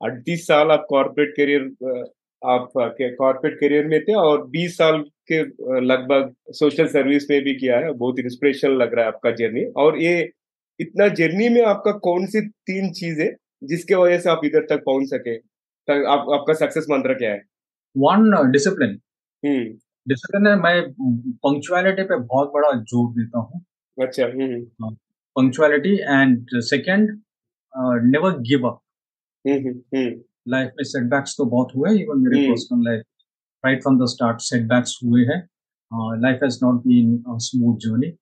अड़तीस 0.00 0.46
साल 0.46 0.70
आप 0.70 0.86
कॉर्पोरेट 0.90 1.34
करियर 1.36 1.62
आप 2.42 2.68
कॉर्पोरेट 2.76 3.58
करियर 3.60 3.86
में 3.86 4.00
थे 4.00 4.14
और 4.14 4.46
20 4.50 4.76
साल 4.76 4.98
के 5.32 5.40
लगभग 5.80 6.34
सोशल 6.52 6.86
सर्विस 6.86 7.30
में 7.30 7.42
भी 7.44 7.54
किया 7.54 7.78
है। 7.78 7.92
बहुत 7.92 8.18
इंस्पिरेशनल 8.18 8.72
लग 8.72 8.94
रहा 8.94 9.04
है 9.04 9.12
आपका 9.12 9.30
जर्नी 9.30 9.64
और 9.76 9.98
ये 10.02 10.14
इतना 10.80 11.08
जर्नी 11.14 11.48
में 11.48 11.62
आपका 11.64 11.92
कौन 12.04 12.26
सी 12.26 12.40
तीन 12.40 12.90
चीज़ 12.94 13.20
है 13.20 13.34
जिसके 13.70 13.94
वजह 13.96 14.18
से 14.18 14.30
आप 14.30 14.40
इधर 14.44 14.66
तक 14.68 14.82
पहुँच 14.86 15.08
सके? 15.08 15.36
तक 15.36 16.04
आप, 16.08 16.26
आपका 16.34 16.54
सक्सेस 16.56 16.86
मंत्र 16.90 17.14
क्या 17.14 17.30
है? 17.30 17.42
वन 17.96 18.50
डिसिप्लिन 18.52 18.98
डिसिप्लिन 20.06 20.46
है 20.46 20.54
मैं 20.58 20.90
पंक्चुअलिटी 20.92 22.02
पे 22.04 22.16
बहुत 22.18 22.50
बड़ा 22.54 22.70
ज़ोर 22.72 23.12
देता 23.14 23.38
हूँ। 23.40 23.64
अच्छा 23.98 24.26
हम्म। 24.26 24.94
Punctuality 25.36 25.94
and 25.94 26.60
second 26.68 27.08
never 28.06 28.38
give 28.48 28.66
up 28.68 28.80
life 30.48 30.72
में 30.76 30.84
सेटबैक्स 30.84 31.34
तो 31.38 31.44
बहुत 31.46 31.72
हुए 31.76 31.90
इवन 32.02 32.20
मेरे 32.20 32.48
personal 32.48 32.84
life 32.84 33.02
right 33.64 33.82
from 33.82 33.98
the 33.98 34.06
start 34.08 34.40
setbacks 34.42 34.98
हुए 35.04 35.24
हैं। 35.24 35.40
Life 36.22 36.42
has 36.42 36.58
not 36.62 36.80
been 36.86 37.22
smooth 37.46 37.76
journey 37.86 38.12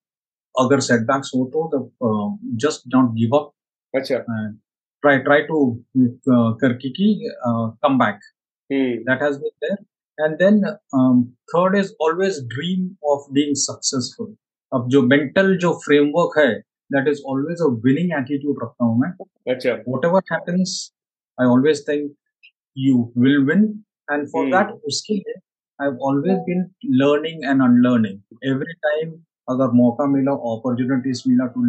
अगर 0.59 0.81
सेटबैक्स 0.81 1.31
हो 1.35 1.45
तो 1.55 1.91
जस्ट 2.57 2.89
डोंट 2.89 3.11
गिव 3.11 3.37
अप 3.37 3.53
अच्छा। 3.95 4.19
ट्राई 5.03 5.19
ट्राई 5.19 5.43
टू 5.43 5.59
करके 6.63 6.91
की 6.91 7.31
come 7.85 7.99
back 7.99 8.21
that 8.71 9.23
has 9.23 9.39
been 9.39 9.51
there 9.65 10.25
and 10.25 10.37
then 10.37 10.63
third 11.55 11.77
is 11.77 11.93
always 12.03 12.41
dream 12.45 12.89
of 13.05 13.33
being 13.33 13.55
successful 13.57 14.35
अब 14.73 14.89
जो 14.89 15.03
मेंटल 15.03 15.57
जो 15.57 15.73
फ्रेमवर्क 15.85 16.39
है 16.39 16.53
that 16.93 17.09
is 17.09 17.23
always 17.27 17.63
a 17.63 17.71
winning 17.85 18.13
attitude 18.13 18.59
रखता 18.63 18.85
हूँ 18.85 18.99
मैं। 19.01 19.11
अच्छा। 19.55 19.73
Whatever 20.05 20.23
I 21.39 21.47
always 21.47 21.89
think 21.89 22.11
you 22.77 23.13
will 23.19 23.39
win 23.45 23.65
and 24.11 24.27
for 24.29 24.47
that 24.47 24.75
उसके 24.85 25.15
लिए 25.15 25.35
I 25.79 25.89
have 25.89 25.99
always 26.03 26.39
been 26.39 26.63
learning 27.03 27.45
and 27.45 27.63
unlearning 27.63 28.21
every 28.45 28.75
अगर 29.49 29.73
मौका 29.77 30.07
मिला 30.07 30.33
अपॉर्चुनिटीज़ 30.53 31.23
मिला 31.29 31.47
टू 31.55 31.61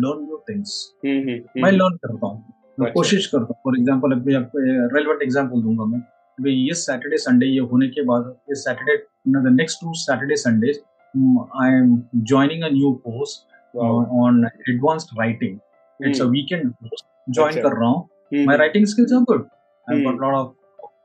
things 0.49 0.71
हम्म 1.05 1.19
हम्म 1.19 1.63
मैं 1.63 1.71
लर्न 1.71 1.95
करता 2.03 2.27
हूँ। 2.27 2.37
मैं 2.77 2.87
अच्छा। 2.87 2.93
कोशिश 2.93 3.25
करता 3.27 3.45
हूँ। 3.45 3.61
फॉर 3.63 3.77
एग्ज़ाम्पल 3.79 4.11
अभी 4.11 4.35
आपको 4.35 4.59
रेलिवेंट 4.95 5.21
एग्ज़ाम्पल 5.23 5.61
दूँगा 5.61 5.85
मैं। 5.85 5.99
अभी 6.37 6.53
ये 6.53 6.73
सैटरडे 6.75 7.17
संडे 7.19 7.45
ये 7.45 7.59
होने 7.71 7.87
के 7.87 8.03
बाद 8.05 8.33
ये 8.49 8.55
Saturday 8.57 8.95
the 9.39 9.53
next 9.53 9.81
two 9.81 9.93
Saturday 10.01 10.35
Sundays 10.37 10.79
I 11.13 11.73
am 11.73 11.95
joining 12.15 12.63
a 12.63 12.69
new 12.73 12.91
course 13.05 13.37
on 13.75 14.45
advanced 14.69 15.19
writing 15.19 16.07
it's 16.07 16.21
a 16.21 16.25
weekend 16.27 16.71
join. 17.29 17.61
कर 17.61 17.79
रहा 17.79 17.89
हूँ। 17.89 18.45
My 18.45 18.57
writing 18.57 18.85
skills 18.87 19.13
are 19.13 19.23
good 19.29 19.47
I. 19.87 20.03
Got 20.03 20.21
lot 20.21 20.33
of 20.35 20.53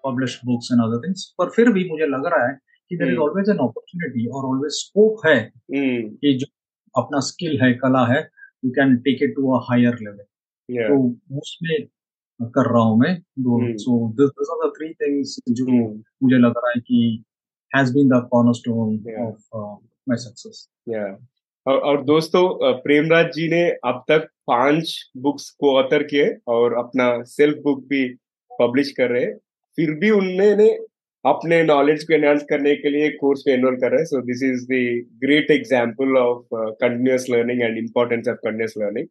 published 0.07 0.47
books 0.47 0.73
and 0.73 0.83
other 0.83 1.07
things 1.07 1.25
पर 1.39 1.51
फिर 1.51 1.73
भी 1.73 1.89
मुझे 1.91 2.07
लग 2.07 2.27
रहा 2.27 2.47
है 2.49 2.59
कि 2.91 2.97
there 2.97 3.13
is. 3.13 3.19
Always 3.21 3.49
an 3.51 3.57
opportunity 3.59 4.27
और 4.29 4.45
ऑलवेज 4.47 4.73
स्कोप 4.75 5.27
है 5.27 5.39
हम्म, 5.39 6.09
कि 6.09 6.33
जो 6.35 6.47
अपना 6.97 7.21
स्किल 7.21 7.61
है 7.63 7.73
कला 7.75 8.07
है 8.07 8.21
you 8.65 8.71
can 8.71 8.97
take 8.97 9.23
it 9.23 9.35
to 9.37 9.51
a 9.53 9.61
higher 9.71 9.95
level 9.95 10.25
तो 10.89 10.99
उसमें 11.39 11.87
कर 12.41 12.73
रहा 12.73 12.83
हूँ 12.83 12.99
मैं 12.99 13.13
हम्म। 13.61 13.77
So 13.77 14.09
this 14.21 14.51
are 14.51 14.69
the 14.69 14.73
three 14.73 14.93
things 14.95 15.37
जो 15.49 15.65
हम्म, 15.65 16.03
मुझे 16.23 16.37
लग 16.37 16.55
रहा 16.57 16.71
है 16.71 16.81
कि 16.81 17.25
has 17.77 17.93
been 17.95 18.09
the 18.09 18.29
cornerstone 18.31 18.99
of 19.27 19.57
my 20.09 20.17
success. 20.17 20.69
और, 21.67 21.79
और 21.79 22.05
दोस्तों 22.05 22.49
प्रेमराज 22.81 23.27
जी 23.27 23.49
ने 23.49 23.63
अब 23.71 24.05
तक 24.09 24.29
पाँच 24.47 25.11
बुक्स 25.17 25.51
को 25.51 25.77
ऑथर 25.77 26.03
किए 26.03 26.37
और 26.47 26.75
अपना 26.75 27.23
सेल्फ 27.23 27.59
बुक 27.59 27.85
भी 27.85 28.09
पब्लिश 28.61 28.91
कर 28.91 29.11
रहे 29.11 29.25
हैं। 29.25 29.37
फिर 29.79 29.91
भी 29.91 30.11
उन्होंने 30.11 30.79
अपने 31.25 31.63
नॉलेज 31.65 32.03
को 32.05 32.15
एनहांस 32.15 32.43
करने 32.49 32.75
के 32.77 32.91
लिए 32.91 33.11
कोर्स 33.21 33.43
में 33.47 33.55
एनरोल 33.55 33.77
कर 33.77 33.91
रहे 33.91 34.01
हैं। 34.01 34.07
So 34.07 34.21
this 34.23 34.43
is 34.43 34.65
the 34.67 34.81
great 35.25 35.51
example 35.51 36.17
of 36.19 36.45
continuous 36.55 37.27
learning 37.31 37.63
and 37.63 37.79
importance 37.79 38.29
of 38.29 38.37
continuous 38.37 38.75
learning 38.79 39.07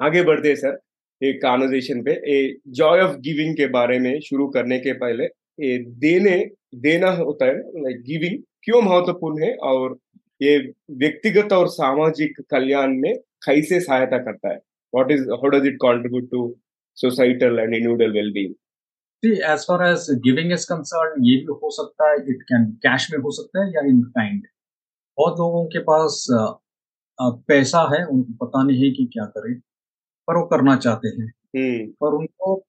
आगे 0.00 0.22
बढ़ते 0.22 0.48
हैं 0.48 0.56
सर 0.56 0.78
एक 1.20 1.40
कॉन्वर्जेशन 1.42 2.02
पे। 2.02 2.12
ए 2.12 2.56
जॉय 2.78 3.00
ऑफ़ 3.00 3.16
गिविंग 3.20 3.56
के 3.56 3.66
बारे 3.70 3.98
में 3.98 4.18
शुरू 4.20 4.46
करने 4.48 4.78
के 4.78 4.92
पहले, 4.94 5.24
ये 5.24 5.78
देने, 5.78 6.38
देना 6.76 7.10
होता 7.12 7.46
है 7.46 7.58
लाइक 7.82 8.02
गिविंग 8.02 8.38
क्यों 8.64 8.82
महत्वपूर्ण 8.82 9.42
है 9.42 9.54
और 9.64 9.96
ये 10.40 10.56
व्यक्तिगत 10.92 11.52
और 11.52 11.68
सामाजिक 11.70 12.40
कल्याण 12.50 12.96
में 13.00 13.14
कैसे 13.44 13.80
सहायता 13.80 14.18
करता 14.18 14.48
है? 14.48 14.56
What 14.92 15.10
is 15.12 15.28
how 15.30 15.48
does 15.50 15.66
it 15.66 15.76
contribute 15.82 16.30
to 16.30 16.54
societal 16.98 17.58
and 17.58 17.74
individual 17.74 18.12
wellbeing 18.12 18.54
See, 19.22 19.34
as 19.50 19.62
far 19.64 19.76
as 19.82 20.02
giving 20.24 20.50
is 20.54 20.64
concerned, 20.70 21.14
ये 21.20 21.36
भी 21.36 21.54
हो 21.62 21.70
सकता 21.70 22.10
है 22.10 22.16
इट 22.16 22.42
कैन 22.42 22.64
कैश 22.64 23.08
में 23.12 23.18
हो 23.18 23.30
सकता 23.30 23.64
है 23.64 23.70
या 23.70 23.80
इन 23.80 24.02
काइंड 24.02 24.42
बहुत 25.18 25.38
लोगों 25.38 25.64
के 25.66 25.78
पास 25.78 26.26
पैसा 27.20 27.80
है 27.94 28.04
उनको 28.06 28.46
पता 28.46 28.62
नहीं 28.62 28.84
है 28.84 28.90
कि 28.90 29.04
क्या 29.12 29.24
करें 29.24 29.54
पर 30.28 30.36
वो 30.36 30.42
करना 30.46 30.76
चाहते 30.76 31.08
हैं। 31.08 31.26
हम्म। 31.56 31.90
पर 31.90 32.14
उनको 32.14 32.66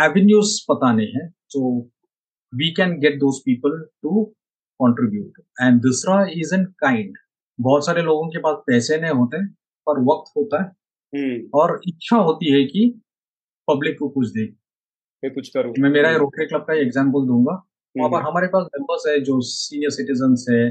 एवेन्यूज 0.00 0.60
पता 0.70 0.92
नहीं 0.92 1.08
है 1.08 1.28
तो 1.28 1.80
we 2.54 2.70
can 2.74 2.98
get 2.98 3.14
those 3.14 3.40
people 3.40 3.78
to 4.02 4.24
contribute 4.82 5.32
and 5.62 5.80
दूसरा 5.80 6.26
इज़ 6.32 6.54
इन 6.54 6.64
काइंड 6.64 7.14
बहुत 7.60 7.86
सारे 7.86 8.02
लोगों 8.02 8.28
के 8.28 8.38
पास 8.38 8.56
पैसे 8.66 9.00
नहीं 9.00 9.10
होते 9.10 9.46
पर 9.86 10.00
वक्त 10.00 10.32
होता 10.36 10.62
है। 10.62 10.68
हम्म। 11.16 11.50
और 11.54 11.80
इच्छा 11.88 12.16
होती 12.16 12.52
है 12.52 12.64
कि 12.64 13.00
पब्लिक 13.70 13.98
को 13.98 14.08
कुछ 14.08 14.28
दे। 14.28 14.63
मैं 15.24 15.32
कुछ 15.34 15.48
करूँ? 15.48 15.72
मैं 15.78 15.90
मेरा 15.90 16.10
रोटरी 16.16 16.46
क्लब 16.46 16.60
का 16.60 16.74
एग्ज़ाम्पल 16.74 17.26
दूँगा। 17.26 17.52
वहाँ 17.94 18.08
पर 18.10 18.16
हम्म, 18.16 18.28
हमारे 18.28 18.46
पास 18.46 18.66
मेंबर्स 18.74 19.04
है 19.08 19.20
जो 19.20 19.40
सीनियर 19.40 19.90
सिटीजन्स 19.90 20.46
है 20.50 20.64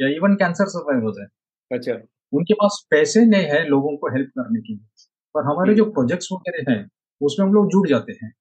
या 0.00 0.08
इवन 0.08 0.34
कैंसर 0.34 0.68
सर्वाइवर्स 0.68 1.16
है। 1.20 1.26
अच्छा। 1.70 1.94
उनके 2.32 2.54
पास 2.54 2.86
पैसे 2.90 3.24
नहीं 3.24 3.46
है 3.46 3.64
लोगों 3.68 3.96
को 3.96 4.12
हेल्प 4.14 4.28
करने 4.28 4.60
के 4.60 4.72
लिए। 4.72 5.06
पर 5.34 5.44
हमारे 5.44 5.74
जो 5.74 5.84
प्रोजेक्ट्स 5.90 6.28
वगैरह 6.32 6.72
हैं 6.72 6.80
उसमें 7.20 7.46
हम 7.46 7.52
लोग 7.54 7.66
जुड़ 7.66 7.88
जाते 7.88 8.12
हैं। 8.12 8.32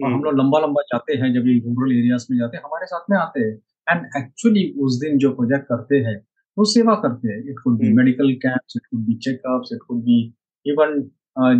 और 0.00 0.06
हम 0.06 0.14
हम्म, 0.14 0.24
लोग 0.24 0.38
लंबा 0.38 0.58
लंबा 0.58 0.82
जाते 0.82 1.14
हैं 1.14 1.32
जब 1.34 1.46
रूरल 1.68 1.92
एरियाज़ 1.92 2.26
में 2.30 2.38
जाते 2.38 2.56
हैं 2.56 2.64
हमारे 2.64 2.86
साथ 2.86 3.10
में 3.10 3.16
आते 3.18 3.40
हैं। 3.40 3.54
एंड 3.88 4.06
एक्चुअली 4.16 4.64
उस 4.80 4.98
दिन 5.00 5.18
जो 5.18 5.30
प्रोजेक्ट 5.34 5.64
करते 5.64 5.96
हैं 5.96 6.16
वो 6.56 6.64
सेवा 6.64 6.94
करते 6.94 7.28
हैं। 7.28 7.38
It 7.50 7.58
could 7.64 7.78
be 7.78 7.86
hmm. 7.86 7.96
Medical 7.96 8.32
camps 8.42 8.76
it 8.76 8.86
could 8.86 9.04
be 9.06 9.14
checkups 9.24 9.72
it 9.72 9.82
could 9.88 10.02
be 10.02 10.18
even 10.66 11.00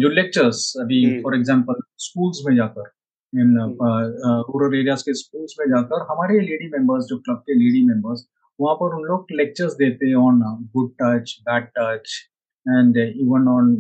जो 0.01 0.09
लेक्चर्स 0.09 0.73
अभी 0.81 1.05
हम्म। 1.05 1.23
फॉर 1.23 1.37
एग्जांपल 1.37 1.81
स्कूल्स 1.99 2.43
में 2.49 2.55
जाकर 2.57 2.91
इन 3.35 3.57
रूरल 4.49 4.79
एरियाज़ 4.79 5.03
के 5.03 5.15
स्कूल्स 5.15 5.55
में 5.61 5.67
जाकर 5.67 6.07
हमारे 6.11 6.41
लेडी 6.41 6.69
मेंबर्स 6.69 7.05
जो 7.05 7.19
क्लब 7.19 7.37
के 7.37 7.55
लेडी 7.55 7.87
मेंबर्स 7.87 8.27
वहाँ 8.61 8.75
पर 8.75 8.97
उन 8.97 9.05
लोग 9.05 9.27
लेक्चर्स 9.33 9.73
देते 9.75 10.07
हैं 10.07 10.15
on 10.15 10.41
good 10.77 10.91
touch 11.03 11.37
bad 11.49 11.65
touch 11.79 12.19
and 12.67 12.99
even 12.99 13.49
on 13.49 13.75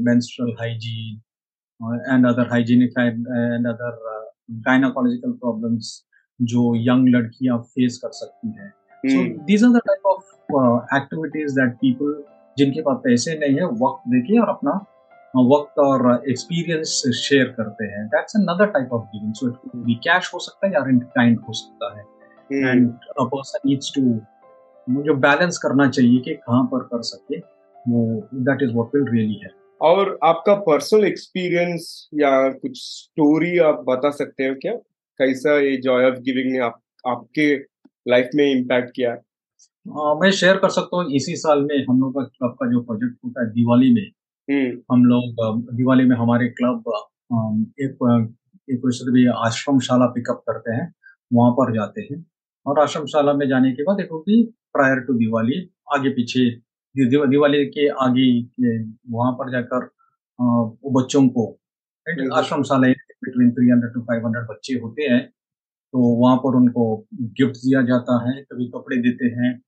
and 1.81 2.27
other 2.27 2.45
hygienic 2.45 2.93
and, 2.97 3.27
and 3.27 3.67
other 3.67 3.93
uh, 4.11 4.25
gynecological 4.67 5.37
problems 5.45 5.93
जो 6.41 6.63
यंग 6.77 7.09
लड़कियाँ 7.09 7.59
फेस 7.59 7.99
कर 8.05 8.11
सकती 8.11 8.49
हैं। 8.49 8.69
So 9.05 9.45
these 9.45 9.65
are 9.65 9.71
the 9.71 9.81
type 9.87 10.07
of 10.07 10.95
activities 10.97 11.55
that 11.55 11.75
people 11.75 12.23
जिनके 12.57 12.83
पास 12.83 12.97
पैसे 13.05 13.39
नहीं 13.39 13.55
है 13.55 13.67
वक्त 13.83 14.09
देके 14.09 14.39
और 14.39 14.49
अपना 14.49 14.73
वक्त 15.37 15.79
और 15.79 16.23
एक्सपीरियंस 16.29 17.03
शेयर 17.17 17.45
करते 17.45 17.85
हैं। 17.85 18.07
That's 18.07 18.33
another 18.37 18.67
type 18.67 18.93
of 18.93 19.03
giving 19.03 19.35
so 19.35 19.49
it 19.49 19.55
could 19.55 19.85
be 19.85 19.95
cash 19.95 20.31
हो 20.35 20.39
सकता 20.39 20.67
है 20.67 20.73
या 20.73 20.89
इन 20.89 20.99
काइंड 20.99 21.39
हो 21.41 21.53
सकता 21.53 21.99
है। 21.99 22.05
And 22.71 22.91
a 23.21 23.25
person 23.25 23.69
needs 23.69 23.93
to 23.95 24.01
जो 25.03 25.15
बैलेंस 25.15 25.59
करना 25.59 25.89
चाहिए 25.91 26.21
कि 26.21 26.35
कहाँ 26.35 26.65
पर 26.65 26.79
कर 26.79 27.03
सके 27.03 27.39
वो 27.89 28.29
that 28.35 28.63
is 28.63 28.73
what 28.73 28.95
will 28.95 29.05
really 29.13 29.35
है 29.35 29.51
और 29.81 30.19
आपका 30.25 30.55
पर्सनल 30.55 31.05
एक्सपीरियंस 31.05 32.09
या 32.15 32.49
कुछ 32.53 32.71
स्टोरी 32.75 33.59
आप 33.59 33.85
बता 33.89 34.11
सकते 34.11 34.45
हो 34.45 34.55
क्या? 34.55 34.73
कैसा 35.19 35.59
ये 35.59 35.77
जॉय 35.77 36.05
ऑफ़ 36.05 36.19
गिविंग 36.19 36.53
ने 36.53 36.59
आप, 36.59 36.81
आपके 37.07 37.57
लाइफ 38.09 38.31
में 38.35 38.51
इम्पैक्ट 38.53 38.91
किया? 38.97 39.13
अ, 39.13 40.19
मैं 40.21 40.31
शेयर 40.31 40.57
कर 40.57 40.69
सकता 40.69 40.97
हूँ। 40.97 41.11
इसी 41.13 41.37
साल 41.37 41.63
में 41.63 41.87
हम 41.91 42.01
लोग 42.01 42.15
का 42.15 42.23
क्लब 42.25 42.51
का 42.51 42.71
जो 42.71 42.81
प्रोजेक्ट 42.81 43.17
होता 43.25 43.41
है 43.43 43.51
दिवाली 43.51 43.95
में 43.95 44.11
हम 44.49 45.05
लोग 45.05 45.41
दिवाली 45.73 46.05
में 46.05 46.17
हमारे 46.17 46.49
क्लब 46.49 46.93
एक 47.81 47.99
एक 48.69 48.87
भी 49.11 49.27
आश्रमशाला 49.27 50.07
पिकअप 50.07 50.43
करते 50.49 50.75
हैं 50.75 50.93
वहाँ 51.31 51.53
पर 51.53 51.75
जाते 51.75 52.01
हैं 52.01 52.25
और 52.67 52.81
आश्रमशाला 52.81 53.33
में 53.33 53.49
जाने 53.49 53.73
के 53.73 53.83
बाद 53.83 54.01
would 54.13 54.23
be 54.23 54.43
prior 54.73 55.01
to 55.01 55.15
Diwali 55.15 55.61
आगे 55.95 56.11
पीछे 56.11 56.51
दिवाली 57.29 57.65
के 57.67 57.89
आगे 57.89 58.29
वहाँ 59.11 59.33
पर 59.33 59.51
जाकर 59.53 59.89
वो 60.39 61.01
बच्चों 61.01 61.29
को 61.29 61.47
हम्म। 62.07 62.33
आश्रमशाला 62.35 62.89
between 63.25 63.51
three 63.51 63.71
hundred 63.71 63.93
to 63.95 64.01
five 64.01 64.27
hundred 64.27 64.47
बच्चे 64.47 64.75
होते 64.75 65.03
हैं 65.03 65.27
तो 65.95 65.99
वहाँ 65.99 66.37
पर 66.37 66.57
उनको 66.57 66.85
गिफ्ट 67.15 67.57
दिया 67.57 67.83
जाता 67.83 68.19
है 68.29 68.43
कभी 68.43 68.69
कपड़े 68.69 68.97
देते 68.97 69.27
हैं 69.27 69.59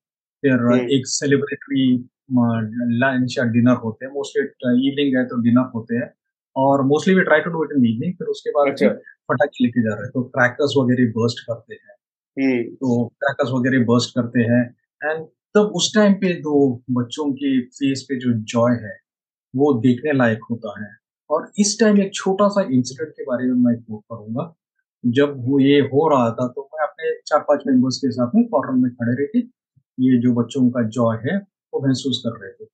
फिर 0.43 0.53
हम्म। 0.53 0.89
एक 0.91 1.07
सेलिब्रेटरी 1.07 1.87
लंच 2.31 3.35
या 3.39 3.45
डिनर 3.45 3.75
होते 3.75 4.07
हैं। 4.07 4.13
मोस्टली 4.13 4.43
इवनिंग 4.89 5.17
है 5.17 5.25
तो 5.25 5.41
डिनर 5.43 5.71
होते 5.75 5.97
हैं। 5.97 6.15
और 6.57 6.83
mostly 6.83 7.15
we 7.15 7.23
try 7.23 7.41
to 7.41 7.51
do 7.51 7.65
it 7.65 7.71
in 7.77 7.87
evening 7.87 8.15
फिर 8.15 8.27
उसके 8.27 8.51
बाद 8.51 8.73
अच्छा। 8.73 8.89
फिर 8.89 9.49
लेके 9.63 9.83
जा 9.83 9.95
रहे 9.95 10.03
हैं। 10.03 10.11
तो 10.15 10.23
क्रैकर्स 10.23 10.75
वगैरह 10.79 11.11
बर्स्ट 11.11 11.41
करते 11.41 11.75
हैं। 11.75 11.95
हम्म। 12.39 12.75
तो 12.75 13.07
क्रैकर्स 13.07 13.51
वगैरह 13.51 13.85
बर्स्ट 13.85 14.11
करते 14.11 14.41
हैं। 14.41 14.77
एंड 15.05 15.27
तब 15.55 15.61
उस 15.61 15.95
टाइम 15.95 16.15
पे 16.15 16.35
दो 16.35 16.83
बच्चों 16.91 17.33
के 17.33 17.61
फेस 17.61 18.07
पे 18.09 18.17
जो 18.17 18.33
जॉय 18.33 18.73
है 18.73 18.97
वो 19.57 19.73
देखने 19.81 20.13
लायक 20.13 20.41
होता 20.51 20.83
है। 20.83 20.91
और 21.31 21.51
इस 21.59 21.77
टाइम 21.81 22.01
एक 22.01 22.15
छोटा 22.15 22.49
सा 22.49 22.63
इंसिडेंट 22.63 23.13
के 23.13 23.23
बारे 23.23 23.45
में 23.45 23.55
मैं 23.55 23.77
कोट 23.83 24.03
करूँगा। 24.03 24.55
जब 25.07 25.35
वो 25.39 25.61
ये 25.61 25.81
हो 25.81 26.09
रहा 26.09 26.31
था 26.31 26.49
तो 26.49 26.69
मैं 26.75 26.87
अपने 26.87 27.21
चार 27.27 27.41
पाँच 27.41 27.63
मेंबर्स 27.67 27.97
के 27.97 28.11
साथ 28.11 28.31
में 28.35 28.49
कॉर्नर 28.49 28.73
में 28.73 28.91
खड़े 28.91 29.13
रहे 29.13 29.27
थे 29.27 29.47
ये 30.01 30.21
जो 30.21 30.33
बच्चों 30.35 30.71
का 30.71 30.83
जॉय 30.83 31.17
है 31.17 31.54
वो 31.75 31.87
महसूस 31.87 32.23
कर 32.27 32.41
रहे 32.43 32.53
थे। 32.53 32.65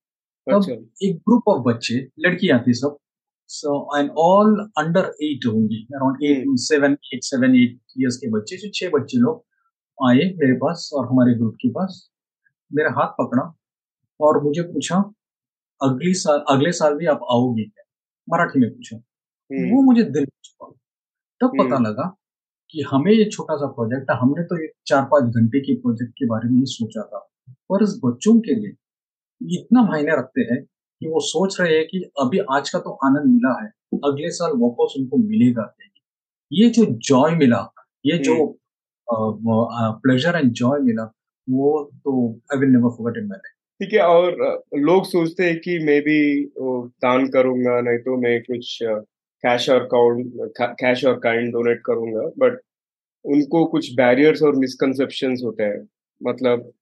अच्छा। 0.57 0.73
एक 1.09 1.17
ग्रुप 1.17 1.43
ऑफ़ 1.49 1.63
बच्चे 1.63 2.09
लड़कियाँ 2.19 2.63
थी 2.67 2.73
सब। 2.73 2.97
So 3.49 3.99
and 3.99 4.11
all 4.19 4.71
under 4.79 5.05
eight 5.23 5.47
होंगी। 5.47 5.85
Around 5.85 6.23
eight 6.23 6.45
seven 6.49 6.97
eight 7.15 7.21
seven 7.23 7.57
eight 7.57 7.79
years 8.01 8.17
के 8.17 8.31
बच्चे 8.31 8.57
जो 8.57 8.69
छह 8.75 8.89
बच्चे 8.89 9.19
लोग 9.19 9.45
आए 10.09 10.17
मेरे 10.17 10.53
पास 10.53 10.91
और 10.95 11.07
हमारे 11.07 11.35
ग्रुप 11.35 11.55
के 11.55 11.69
पास। 11.69 12.11
मेरा 12.75 12.91
हाथ 12.91 13.09
पकड़ा 13.09 13.59
और 14.21 14.45
मुझे 14.45 14.63
पूछा 14.63 14.97
अगली 15.83 16.15
साल 16.15 16.45
अगले 16.49 16.73
साल 16.73 16.95
भी 16.95 17.07
आप 17.07 17.21
आओगे 17.31 17.65
क्या? 17.65 17.85
मराठी 18.31 18.61
में 18.61 18.71
पूछा। 18.71 18.97
हम्म 18.97 19.71
वो 19.71 19.83
मुझे 19.83 20.03
दिल 20.03 20.27
छुपा। 20.45 20.67
तब 21.41 21.65
पता 21.65 21.77
हम्म। 21.77 21.87
लगा 21.87 22.17
कि 22.71 22.83
हमें 22.83 23.13
ये 23.13 23.25
छोटा 23.25 23.57
सा 23.57 23.67
प्रोजेक्ट 23.67 24.11
हमने 24.11 24.43
तो 24.43 24.65
एक 24.65 24.71
चार 24.87 25.05
पाँच 25.05 25.25
घंटे 25.25 25.61
के 25.61 25.75
प्रोजेक्ट 25.75 26.13
के 26.13 26.27
बारे 26.27 26.49
में 26.49 26.57
ही 26.57 26.67
सोचा 26.67 27.03
था। 27.03 27.31
पर 27.51 27.83
इस 27.83 28.01
बच्चों 28.05 28.41
के 28.41 28.55
लिए 28.55 28.73
इतना 29.43 29.83
मायने 29.83 30.13
रखते 30.13 30.41
हैं 30.41 30.63
कि 31.01 31.07
वो 31.07 31.21
सोच 31.21 31.61
रहे 31.61 31.77
हैं 31.77 31.87
कि 31.87 32.11
अभी 32.21 32.39
आज 32.39 32.71
का 32.71 32.79
तो 32.79 32.91
आनंद 32.91 33.33
मिला 33.33 33.63
है 33.63 33.71
अगले 34.05 34.31
साल 34.31 34.53
वापस 34.57 34.95
उनको 34.99 35.17
मिलेगा 35.17 35.75
ये 36.53 36.71
जो 36.71 36.85
जॉय 36.85 37.35
मिला 37.35 37.73
ये 38.07 38.19
जो 38.19 38.59
प्लेजर 39.97 40.37
एंड 40.37 40.53
जॉय 40.53 40.81
मिला 40.81 41.13
वो 41.51 41.91
तो 41.97 42.41
I 42.53 42.59
will 42.59 42.71
never 42.71 42.91
forget 42.91 43.23
in 43.23 43.29
my 43.29 43.39
ठीक 43.81 43.95
है 43.95 44.01
और 44.01 44.33
लोग 44.79 45.05
सोचते 45.05 45.45
हैं 45.45 45.59
कि 45.61 45.79
मैं 45.79 46.01
भी 46.03 46.45
दान 47.03 47.29
करूँगा 47.29 47.81
नहीं 47.81 47.99
तो 47.99 48.17
मैं 48.17 48.41
कुछ 48.41 48.79
कैश 49.45 49.71
और 49.71 49.85
काउंट 49.85 50.53
कैश 50.61 51.05
और 51.05 51.19
काइंड 51.19 51.53
डोनेट 51.53 51.83
करूँगा 51.87 52.21
बट 52.21 52.61
उनको 53.25 53.67
कुछ 53.67 53.95
बैरियर्स 53.95 54.43
और 54.43 54.57
मिसकंसेप्शंस 54.57 55.43
होते 55.45 55.63
हैं। 55.63 55.89
मतलब 56.23 56.73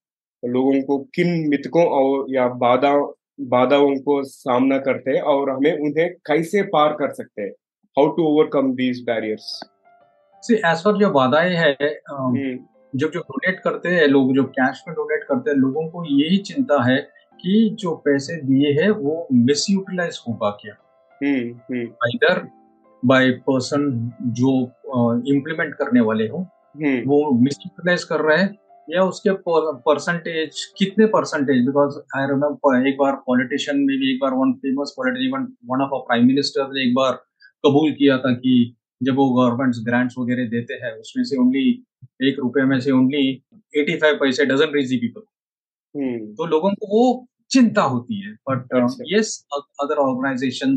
लोगों 0.45 0.81
को 0.81 0.97
किन 1.15 1.47
मिथकों 1.49 1.85
और 1.85 2.25
या 2.29 2.47
बाधा 2.47 3.13
बाधाओं 3.41 3.95
को 3.95 4.23
सामना 4.23 4.77
करते 4.77 5.11
हैं 5.11 5.21
और 5.21 5.49
हमें 5.49 5.79
उन्हें 5.79 6.13
कैसे 6.13 6.61
पार 6.61 6.93
कर 6.93 7.13
सकते 7.13 7.41
हैं? 7.41 7.49
How 7.97 8.07
to 8.07 8.23
overcome 8.23 8.73
these 8.73 9.01
barriers 9.01 9.61
see 10.43 10.53
as 10.53 10.83
जो 10.87 11.09
बाधाएँ 11.09 11.55
है 11.55 11.75
जब 12.95 13.11
जो 13.11 13.19
डोनेट 13.19 13.59
करते 13.59 13.89
हैं 13.89 14.07
लोग 14.07 14.33
जो 14.33 14.43
कैश 14.43 14.83
में 14.87 14.95
डोनेट 14.95 15.23
करते 15.23 15.51
हैं 15.51 15.57
लोगों 15.57 15.87
को 15.87 16.05
यही 16.05 16.37
चिंता 16.37 16.83
है 16.83 16.97
कि 17.41 17.75
जो 17.79 17.95
पैसे 17.95 18.35
दिए 18.35 18.81
हैं 18.81 18.89
वो 18.89 19.27
मिस 19.33 19.69
यूटिलाइज 19.69 20.19
होगा 20.29 20.49
क्या 20.49 20.73
इधर 22.07 22.47
बाय 23.05 23.31
पर्सन 23.31 24.11
जो 24.23 24.63
इम्प्लीमेंट 25.35 25.75
करने 25.75 26.01
वाले 26.01 26.27
हो 26.27 26.37
वो 27.07 27.31
मिस 27.39 27.57
यूटिलाइज 27.65 28.03
कर 28.03 28.19
रहे 28.19 28.37
हैं 28.37 28.57
या 28.89 29.03
उसके 29.03 29.31
परसेंटेज 29.87 30.63
कितने 30.77 31.05
परसेंटेज 31.05 31.65
बिकॉज़ 31.65 31.97
आई 32.17 32.27
रिमेम्बर 32.27 32.87
एक 32.87 32.97
बार 32.97 33.15
पॉलिटिशियन 33.27 33.79
में 33.79 33.97
भी 33.97 34.13
एक 34.13 34.19
बार 34.21 34.33
one 34.33 34.53
famous 34.53 34.93
politician 34.97 35.47
one 35.65 35.81
of 35.81 36.01
prime 36.07 36.27
minister 36.27 36.73
ने 36.73 36.83
एक 36.87 36.93
बार 36.95 37.11
कबूल 37.65 37.91
किया 37.91 38.17
था 38.17 38.33
कि 38.35 38.53
जब 39.03 39.15
वो 39.15 39.29
गवर्नमेंट 39.29 39.83
ग्रांट्स 39.85 40.15
वगैरह 40.19 40.47
देते 40.49 40.73
हैं 40.73 40.91
उसमें 40.91 41.23
से 41.23 41.37
ओनली 41.37 41.67
एक 42.23 42.39
रुपए 42.39 42.61
में 42.61 42.79
से 42.79 42.91
ओनली 42.91 43.25
एटी 43.77 43.97
फाइव 43.97 44.15
पैसे 44.15 44.45
डजन 44.45 44.71
रीच 44.73 44.87
दी 44.89 44.97
पीपल 44.97 45.21
तो 46.35 46.45
लोगों 46.45 46.71
को 46.71 46.87
वो 46.87 47.03
चिंता 47.51 47.81
होती 47.81 48.19
है। 48.21 48.33
बट 48.49 48.95
यस 49.13 49.45
अदर 49.53 49.97
ऑर्गेनाइजेशन 49.97 50.75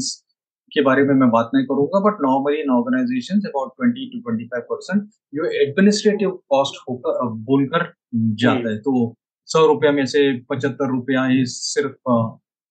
के 0.72 0.82
बारे 0.82 1.02
में 1.04 1.14
मैं 1.14 1.28
बात 1.30 1.50
नहीं 1.54 1.64
करूँगा 1.64 2.00
but 2.00 2.20
normally 2.22 2.60
in 2.60 2.70
organisation 2.70 3.40
about 3.48 3.72
twenty 3.76 4.06
to 4.10 4.20
twenty 4.20 4.44
five 4.44 4.62
percent 4.70 5.02
जो 5.34 5.50
एडमिनिस्ट्रेटिव 5.62 6.30
कॉस्ट 6.48 6.80
होकर 6.88 7.28
बोलकर 7.50 7.92
जाता 8.12 8.70
है 8.70 8.76
तो 8.78 9.14
सौ 9.48 9.66
रुपया 9.66 9.92
में 9.92 10.04
से 10.06 10.20
पचहत्तर 10.50 10.90
रुपया 10.90 11.24
ही 11.26 11.44
सिर्फ़ 11.46 12.10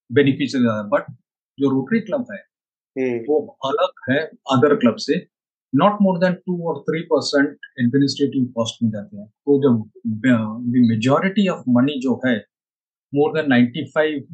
बेनिफिशियल 0.10 0.64
बट 0.94 1.12
जो 1.58 1.70
रोटरी 1.70 2.00
क्लब 2.02 2.26
है 2.32 2.40
वो 3.26 3.40
अलग 3.66 4.02
है 4.10 4.20
अदर 4.54 4.76
क्लब 4.76 4.96
से। 5.00 5.16
नॉट 5.74 5.98
मोर 6.02 6.18
देन 6.20 6.34
टू 6.36 6.58
और 6.70 6.80
थ्री 6.82 7.02
परसेंट 7.12 7.58
एडमिनिस्ट्रेटिव 7.80 8.46
कॉस्ट 8.56 8.84
में 8.84 8.90
जाते 8.92 9.18
हैं। 9.18 9.28
तो 9.28 9.58
जब 9.64 9.74
मेजोरिटी 10.90 11.48
ऑफ़ 11.48 11.64
मनी 11.78 12.00
जो 12.02 12.20
है 12.26 12.36
more 13.14 13.34
than 13.34 13.50
ninety 13.50 13.86
five 13.96 14.28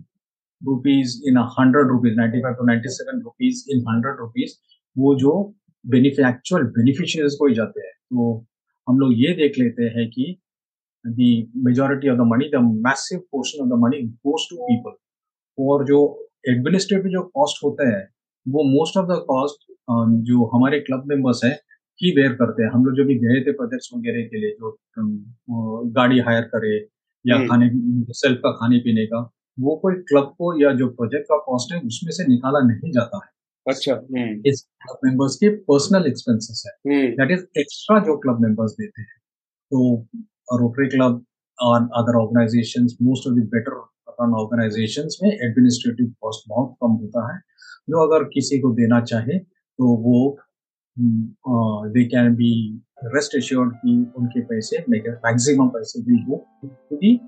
rupees 0.62 1.22
in 1.30 1.38
hundred 1.60 1.88
rupees 1.88 2.16
ninety 2.16 2.42
five 2.42 2.56
to 2.56 2.66
ninety 2.68 2.90
seven 2.90 3.22
rupees 3.24 3.64
in 3.72 3.84
hundred 3.90 4.20
rupees 4.20 4.56
वो 4.96 5.16
जो 5.20 5.34
बेनिफिट 5.86 6.26
एक्चुअल 6.26 6.64
बेनिफिशियरीज 6.78 7.36
को 7.40 7.48
ही 7.48 7.56
जाते 7.56 7.82
हैं। 7.82 7.94
तो 7.94 8.46
हम 8.88 9.00
लोग 9.00 9.14
ये 9.18 9.34
देख 9.36 9.60
लेते 9.60 9.84
हैं 9.98 10.10
कि 10.10 10.26
the 11.06 11.51
majority 11.66 12.10
of 12.10 12.18
the 12.18 12.27
money 12.27 12.50
the 12.50 12.62
massive 12.86 13.20
portion 13.32 13.63
of 13.63 13.70
the 13.70 13.82
money 13.84 14.01
goes 14.27 14.48
to 14.50 14.58
people 14.63 14.96
और 15.58 15.86
जो 15.86 16.00
एडमिनिस्ट्रेटिव 16.50 17.12
जो 17.12 17.22
कॉस्ट 17.36 17.63
होता 17.63 17.89
है 17.89 18.04
वो 18.46 18.63
मोस्ट 18.63 18.98
ऑफ़ 18.98 19.06
द 19.06 19.24
कॉस्ट 19.27 19.66
जो 20.27 20.46
हमारे 20.56 20.80
क्लब 20.80 21.04
मेंबर्स 21.08 21.42
हैं 21.46 21.56
ही 22.00 22.12
बेयर 22.16 22.34
करते 22.34 22.63
हैं। 22.63 22.70
हम 22.72 22.86
लोग 22.86 22.96
जो 22.96 23.04
भी 23.06 23.16
गए 23.20 23.39
थे 23.42 23.51
प्रोजेक्ट्स 23.51 23.89
वगैरह 23.96 24.27
के 24.27 24.39
लिए 24.39 24.51
जो 24.51 24.77
गाड़ी 25.92 26.20
हायर 26.20 26.42
करे 26.54 26.75
या 27.25 27.36
हम्म। 27.36 27.48
खाने 27.48 27.70
सेल्फ 28.13 28.38
का 28.38 28.51
खाने 28.51 28.80
पीने 28.80 29.06
का 29.06 29.20
वो 29.58 29.75
कोई 29.75 29.94
क्लब 30.10 30.34
को 30.39 30.51
या 30.62 30.72
जो 30.74 30.88
प्रोजेक्ट 30.89 31.25
का 31.25 31.38
कॉस्ट 31.46 31.74
है 31.74 31.80
उसमें 31.82 32.12
से 32.12 32.27
निकाला 32.27 32.60
नहीं 32.68 32.92
जाता 32.92 33.18
है। 33.18 33.30
अच्छा 33.68 33.94
हम्म। 33.94 34.42
इस 34.46 34.62
क्लब 34.84 35.00
मेंबर्स 35.06 35.36
के 35.36 35.50
पर्सनल 35.69 36.08
एक्सपेंसेस 36.08 36.63
है। 36.67 36.74
दैट 37.12 37.32
इज़ 37.32 37.45
एक्स्ट्रा 37.60 38.00
जो 38.00 38.17
क्लब 38.17 38.41
मेंबर्स 38.41 38.71
देते 38.71 39.02
हैं। 39.02 39.17
तो 39.71 40.08
रोटरी 40.49 40.88
क्लब 40.88 41.23
और 41.60 41.89
other 41.97 42.17
organisations 42.17 42.97
most 43.01 43.27
of 43.27 43.36
the 43.36 43.43
better 43.53 43.77
run 44.21 44.33
organisations 44.33 45.17
में 45.23 45.29
एडमिनिस्ट्रेटिव 45.29 46.13
कॉस्ट 46.21 46.49
बहुत 46.49 46.75
कम 46.83 46.91
होता 46.93 47.33
है। 47.33 47.39
जो 47.89 48.05
अगर 48.07 48.23
किसी 48.33 48.60
को 48.60 48.71
देना 48.75 48.99
चाहे 49.01 49.38
तो 49.39 49.95
वो 50.03 50.38
दे 51.89 52.03
कैन 52.05 52.36
बी 52.36 52.51
रेस्ट 53.05 53.36
एश्योर्ड 53.36 53.73
कि 53.75 53.91
उनके 54.17 54.41
पैसे 54.45 54.83
मैक्सिमम 54.89 55.67
पैसे 55.69 56.01
भी 56.01 56.21
हो 56.23 56.38
क्योंकि 56.63 57.19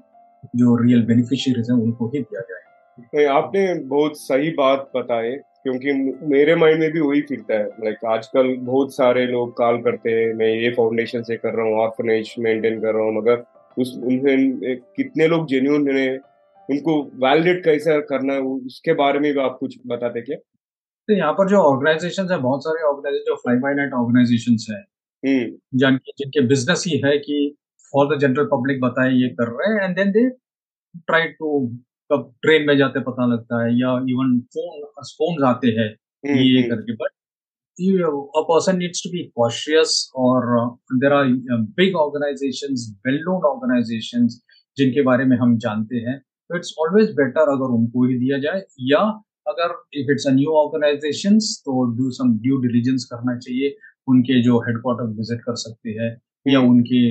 जो 0.55 0.75
रियल 0.83 1.05
बेनिफिशियरीज 1.05 1.69
हैं, 1.71 1.77
उनको 1.77 2.07
ही 2.07 2.21
दिया 2.21 2.41
जाए। 2.41 3.25
आपने 3.33 3.73
बहुत 3.87 4.17
सही 4.17 4.49
बात 4.51 4.91
बताए 4.95 5.31
क्योंकि 5.69 6.27
मेरे 6.27 6.55
माइंड 6.55 6.79
में 6.79 6.91
भी 6.91 6.99
वही 6.99 7.21
फिरता 7.23 7.53
है 7.53 7.65
लाइक 7.83 8.05
आजकल 8.07 8.55
बहुत 8.61 8.93
सारे 8.93 9.25
लोग 9.27 9.55
कॉल 9.55 9.81
करते 9.81 10.11
हैं 10.11 10.33
मैं 10.35 10.47
ये 10.47 10.69
फाउंडेशन 10.73 11.23
से 11.23 11.37
कर 11.37 11.53
रहा 11.53 11.65
हूँ 11.65 11.77
ऑर्फनेज 11.79 12.33
मेंटेन 12.39 12.79
कर 12.81 12.93
रहा 12.93 13.03
हूँ 13.03 13.15
मगर 13.15 13.43
उस 13.77 13.93
उनमें 14.03 14.79
कितने 14.93 15.27
लोग 15.27 15.47
जेन्यून 15.47 15.89
हैं 15.89 16.09
उनको 16.69 17.01
वैलिडेट 17.19 17.63
कैसे 17.63 17.99
करना 18.05 18.33
है 18.33 18.39
उसके 18.39 18.93
बारे 18.95 19.19
में 19.19 19.31
भी 19.33 19.39
आप 19.39 19.57
कुछ 19.59 19.77
बताते 19.87 20.21
क्या 20.21 20.37
तो 20.37 21.13
यहाँ 21.13 21.33
पर 21.33 21.49
जो 21.49 21.61
ऑर्गेनाइजेशन 21.63 22.31
है 22.31 22.37
बहुत 22.39 22.63
सारे 22.63 22.83
ऑर्गेनाइजेशन 22.85 23.25
जो 23.25 23.35
फ्लाई 23.35 23.57
बाई 23.59 23.73
नाइट 23.73 23.93
ऑर्गेनाइजेशन 23.95 24.57
है 24.69 24.81
हम्म। 25.23 25.79
जिनके 25.79 26.41
बिज़नेस 26.47 26.83
ही 26.87 27.01
है 27.05 27.17
कि 27.19 27.37
फॉर 27.93 28.05
द 28.07 28.19
जनरल 28.19 28.45
पब्लिक 28.47 28.81
बताए 28.81 29.11
ये 29.13 29.29
कर 29.35 29.47
रहे 29.53 29.73
हैं 29.73 29.83
and 29.83 29.95
then 29.95 30.11
they 30.11 30.29
try 30.99 31.27
to 31.29 31.49
cub 32.09 32.33
train 32.41 32.65
में 32.67 32.77
जाते 32.77 32.99
पता 33.03 33.25
लगता 33.25 33.63
है 33.63 33.71
या 33.73 33.93
इवन 34.09 34.39
फ़ोन 34.55 34.83
फ़ोन 35.11 35.43
आते 35.45 35.67
हैं 35.69 35.87
हम्म, 35.87 36.37
ये 36.37 36.61
हम्म। 36.61 36.69
करके 36.69 36.93
but 36.93 37.17
a 37.77 38.43
person 38.43 38.77
needs 38.77 39.01
to 39.01 39.09
be 39.09 39.31
cautious 39.33 40.11
or 40.13 40.57
uh, 40.57 40.69
there 40.99 41.13
are 41.13 41.25
uh, 41.25 41.59
big 41.75 41.95
organizations 41.95 42.91
well 43.05 43.19
known 43.21 43.45
organizations 43.45 44.39
जिनके 44.77 45.01
बारे 45.01 45.25
में 45.25 45.35
हम 45.37 45.57
जानते 45.57 45.97
हैं 45.99 46.17
तो 46.19 46.55
इट्स 46.55 46.73
ऑलवेज 46.79 47.09
बेटर 47.15 47.51
अगर 47.51 47.71
उनको 47.73 48.05
ही 48.05 48.17
दिया 48.19 48.37
जाए 48.37 48.61
या 48.81 48.99
अगर 49.47 49.73
if 49.99 50.11
it's 50.11 50.27
a 50.27 50.31
new 50.33 50.51
organisation 50.57 51.37
तो 51.65 51.83
डू 51.95 52.11
सम 52.11 52.37
ड्यू 52.39 52.57
डिलीजेंस 52.61 53.05
करना 53.11 53.37
चाहिए 53.37 53.75
उनके 54.07 54.41
जो 54.43 54.59
हेडक्वार्टर 54.59 55.09
विज़िट 55.17 55.41
कर 55.41 55.55
सकते 55.55 55.89
हैं 55.91 56.11
या 56.45 56.59
हम्म। 56.59 56.69
उनके 56.69 57.01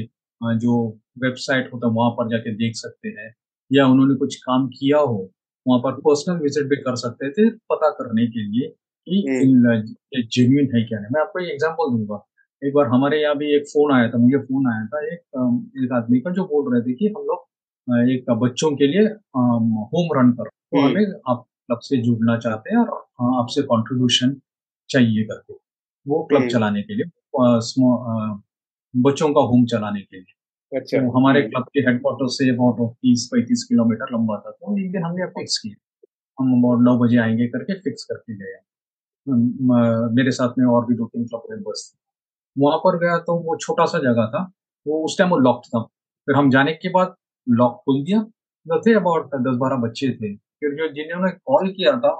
जो 0.58 0.78
वेबसाइट 1.24 1.72
होता 1.72 1.86
है 1.86 1.92
वहाँ 1.94 2.10
पर 2.10 2.30
जाके 2.30 2.54
देख 2.56 2.74
सकते 2.76 3.08
हैं 3.08 3.34
या 3.70 3.86
उन्होंने 3.86 4.14
कुछ 4.16 4.36
काम 4.42 4.66
किया 4.68 4.98
हो 5.00 5.28
वहाँ 5.66 5.80
पर 5.80 6.00
पर्सनल 6.00 6.38
विज़िट 6.42 6.66
भी 6.68 6.76
कर 6.82 6.96
सकते 6.96 7.30
थे 7.30 7.48
पता 7.72 7.90
करने 7.98 8.26
के 8.26 8.42
लिए 8.42 8.68
कि। 9.06 9.22
जेन्यून 10.32 10.68
है 10.74 10.82
क्या 10.84 10.98
नहीं 11.00 11.10
मैं 11.14 11.20
आपको 11.20 11.40
एक 11.40 11.50
एग्ज़ाम्पल 11.50 11.90
दूँगा 11.90 12.24
एक 12.62 12.72
बार 12.74 12.86
हमारे 12.86 13.20
यहाँ 13.22 13.36
भी 13.38 13.54
एक 13.56 13.66
फ़ोन 13.66 13.92
आया 13.94 14.08
था 14.10 14.18
मुझे 14.18 14.38
फ़ोन 14.38 14.66
आया 14.72 14.86
था 14.86 15.00
एक 15.06 15.20
एक 15.84 15.92
आदमी 15.96 16.20
का 16.20 16.30
जो 16.32 16.44
बोल 16.46 16.72
रहे 16.72 16.82
थे 16.82 16.94
कि 16.94 17.06
हम 17.08 17.22
लोग 17.24 18.08
एक 18.10 18.30
बच्चों 18.40 18.70
के 18.76 18.86
लिए 18.86 19.02
होम 19.02 20.08
रन 20.18 20.32
कर 20.32 20.48
तो। 20.48 20.80
हमें 20.80 21.04
आप 21.28 21.44
क्लब 21.66 21.78
से 21.82 21.96
जुड़ना 22.02 22.36
चाहते 22.38 22.74
हैं 22.74 22.80
और 22.80 23.38
आपसे 23.40 23.62
कंट्रीब्यूशन 23.64 24.34
चाहिए 24.90 25.24
करके 25.24 25.54
वो 26.06 26.22
क्लब। 26.30 26.48
चलाने 26.48 26.82
के 26.82 26.94
लिए 26.94 27.06
बच्चों 28.94 29.28
का 29.34 29.40
होम 29.42 29.64
चलाने 29.66 30.00
के 30.00 30.16
लिए 30.16 30.34
अच्छा। 30.72 30.98
तो 30.98 31.10
हमारे 31.10 31.40
क्लब। 31.42 31.64
के 31.74 31.80
हेडक्वार्टर 31.80 32.26
से 32.30 32.48
अबाउट 32.50 32.92
तीस, 32.92 33.28
पैंतीस 33.32 33.64
किलोमीटर 33.68 34.12
लंबा 34.12 34.36
था 34.46 34.50
तो 34.50 34.78
एक 34.80 34.90
दिन 34.92 35.02
हमने 35.04 35.26
फिक्स 35.36 35.58
किया। 35.58 35.74
हम 36.38 36.52
अबाउट 36.58 36.82
नौ 36.84 36.98
बजे 36.98 37.18
आएँगे 37.18 37.46
करके 37.54 37.74
फिक्स 37.80 38.04
करके 38.10 38.34
गए। 38.36 38.58
मेरे 40.16 40.30
साथ 40.30 40.58
में 40.58 40.66
और 40.66 40.86
भी 40.86 40.94
दो 40.96 41.06
तीन 41.06 41.24
क्लब 41.26 41.42
मेंबर्स 41.50 41.90
थे। 41.92 41.98
वहाँ 42.56 42.78
पर 42.78 42.98
गया 42.98 43.18
तो 43.28 43.36
वो 43.44 43.56
छोटा 43.60 43.84
सा 43.86 43.98
जगह 44.00 44.26
था, 44.34 44.42
वो 44.86 45.04
उस 45.04 45.18
टाइम 45.18 45.30
वो 45.30 45.38
लॉक 45.38 45.62
था। 45.68 45.82
फिर 46.28 46.36
हम 46.36 46.50
जाने 46.50 46.72
के 46.74 46.88
बाद 46.90 47.14
लॉक 47.46 47.76
खोल 47.84 48.02
दिया। 48.04 48.22
तो 48.22 48.80
थे 48.86 48.94
अबाउट 48.94 49.26
दस 49.42 49.56
बारह 49.60 49.76
बच्चे 49.82 50.10
थे। 50.12 50.34
फिर 50.36 50.74
जो 50.76 50.88
जिन्होंने 50.94 51.30
कॉल 51.32 51.70
किया 51.72 51.92
था, 52.00 52.10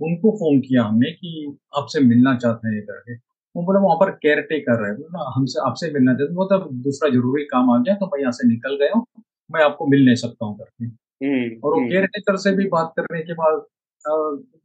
उनको 0.00 0.30
फ़ोन 0.38 0.60
किया 0.60 0.84
हमने 0.84 1.10
कि 1.12 1.56
आपसे 1.78 2.00
मिलना 2.06 2.36
चाहते 2.38 2.68
हैं 2.68 2.82
करके 2.86 3.16
वो 3.54 3.62
बोला 3.64 3.80
वहाँ 3.80 3.96
पर 3.98 4.10
केयर 4.22 4.40
टेकर 4.50 4.84
है। 4.86 4.94
बोला 4.96 5.30
हमसे 5.36 5.60
आपसे 5.66 5.90
मिलना 5.92 6.12
चाहते 6.14 6.34
वो 6.34 6.44
तब 6.52 6.68
दूसरा 6.84 7.10
ज़रूरी 7.10 7.44
काम 7.52 7.70
आ 7.70 7.78
गया 7.78 7.94
तो 7.96 8.06
मैं 8.14 8.20
यहाँ 8.20 8.32
से 8.32 8.48
निकल 8.48 8.76
गया 8.76 8.92
हूँ। 8.94 9.04
मैं 9.50 9.62
आपको 9.64 9.86
मिल 9.86 10.04
नहीं 10.04 10.14
सकता 10.16 10.46
हूँ 10.46 10.56
करके 10.58 10.84
हम्म, 10.84 11.60
और 11.64 11.74
वो 11.74 11.80
केयर 11.80 11.98
हम्म। 11.98 12.06
टेकर 12.14 12.36
से 12.36 12.52
भी 12.56 12.66
बात 12.68 12.92
करने 12.96 13.20
के 13.22 13.34
बाद 13.34 13.62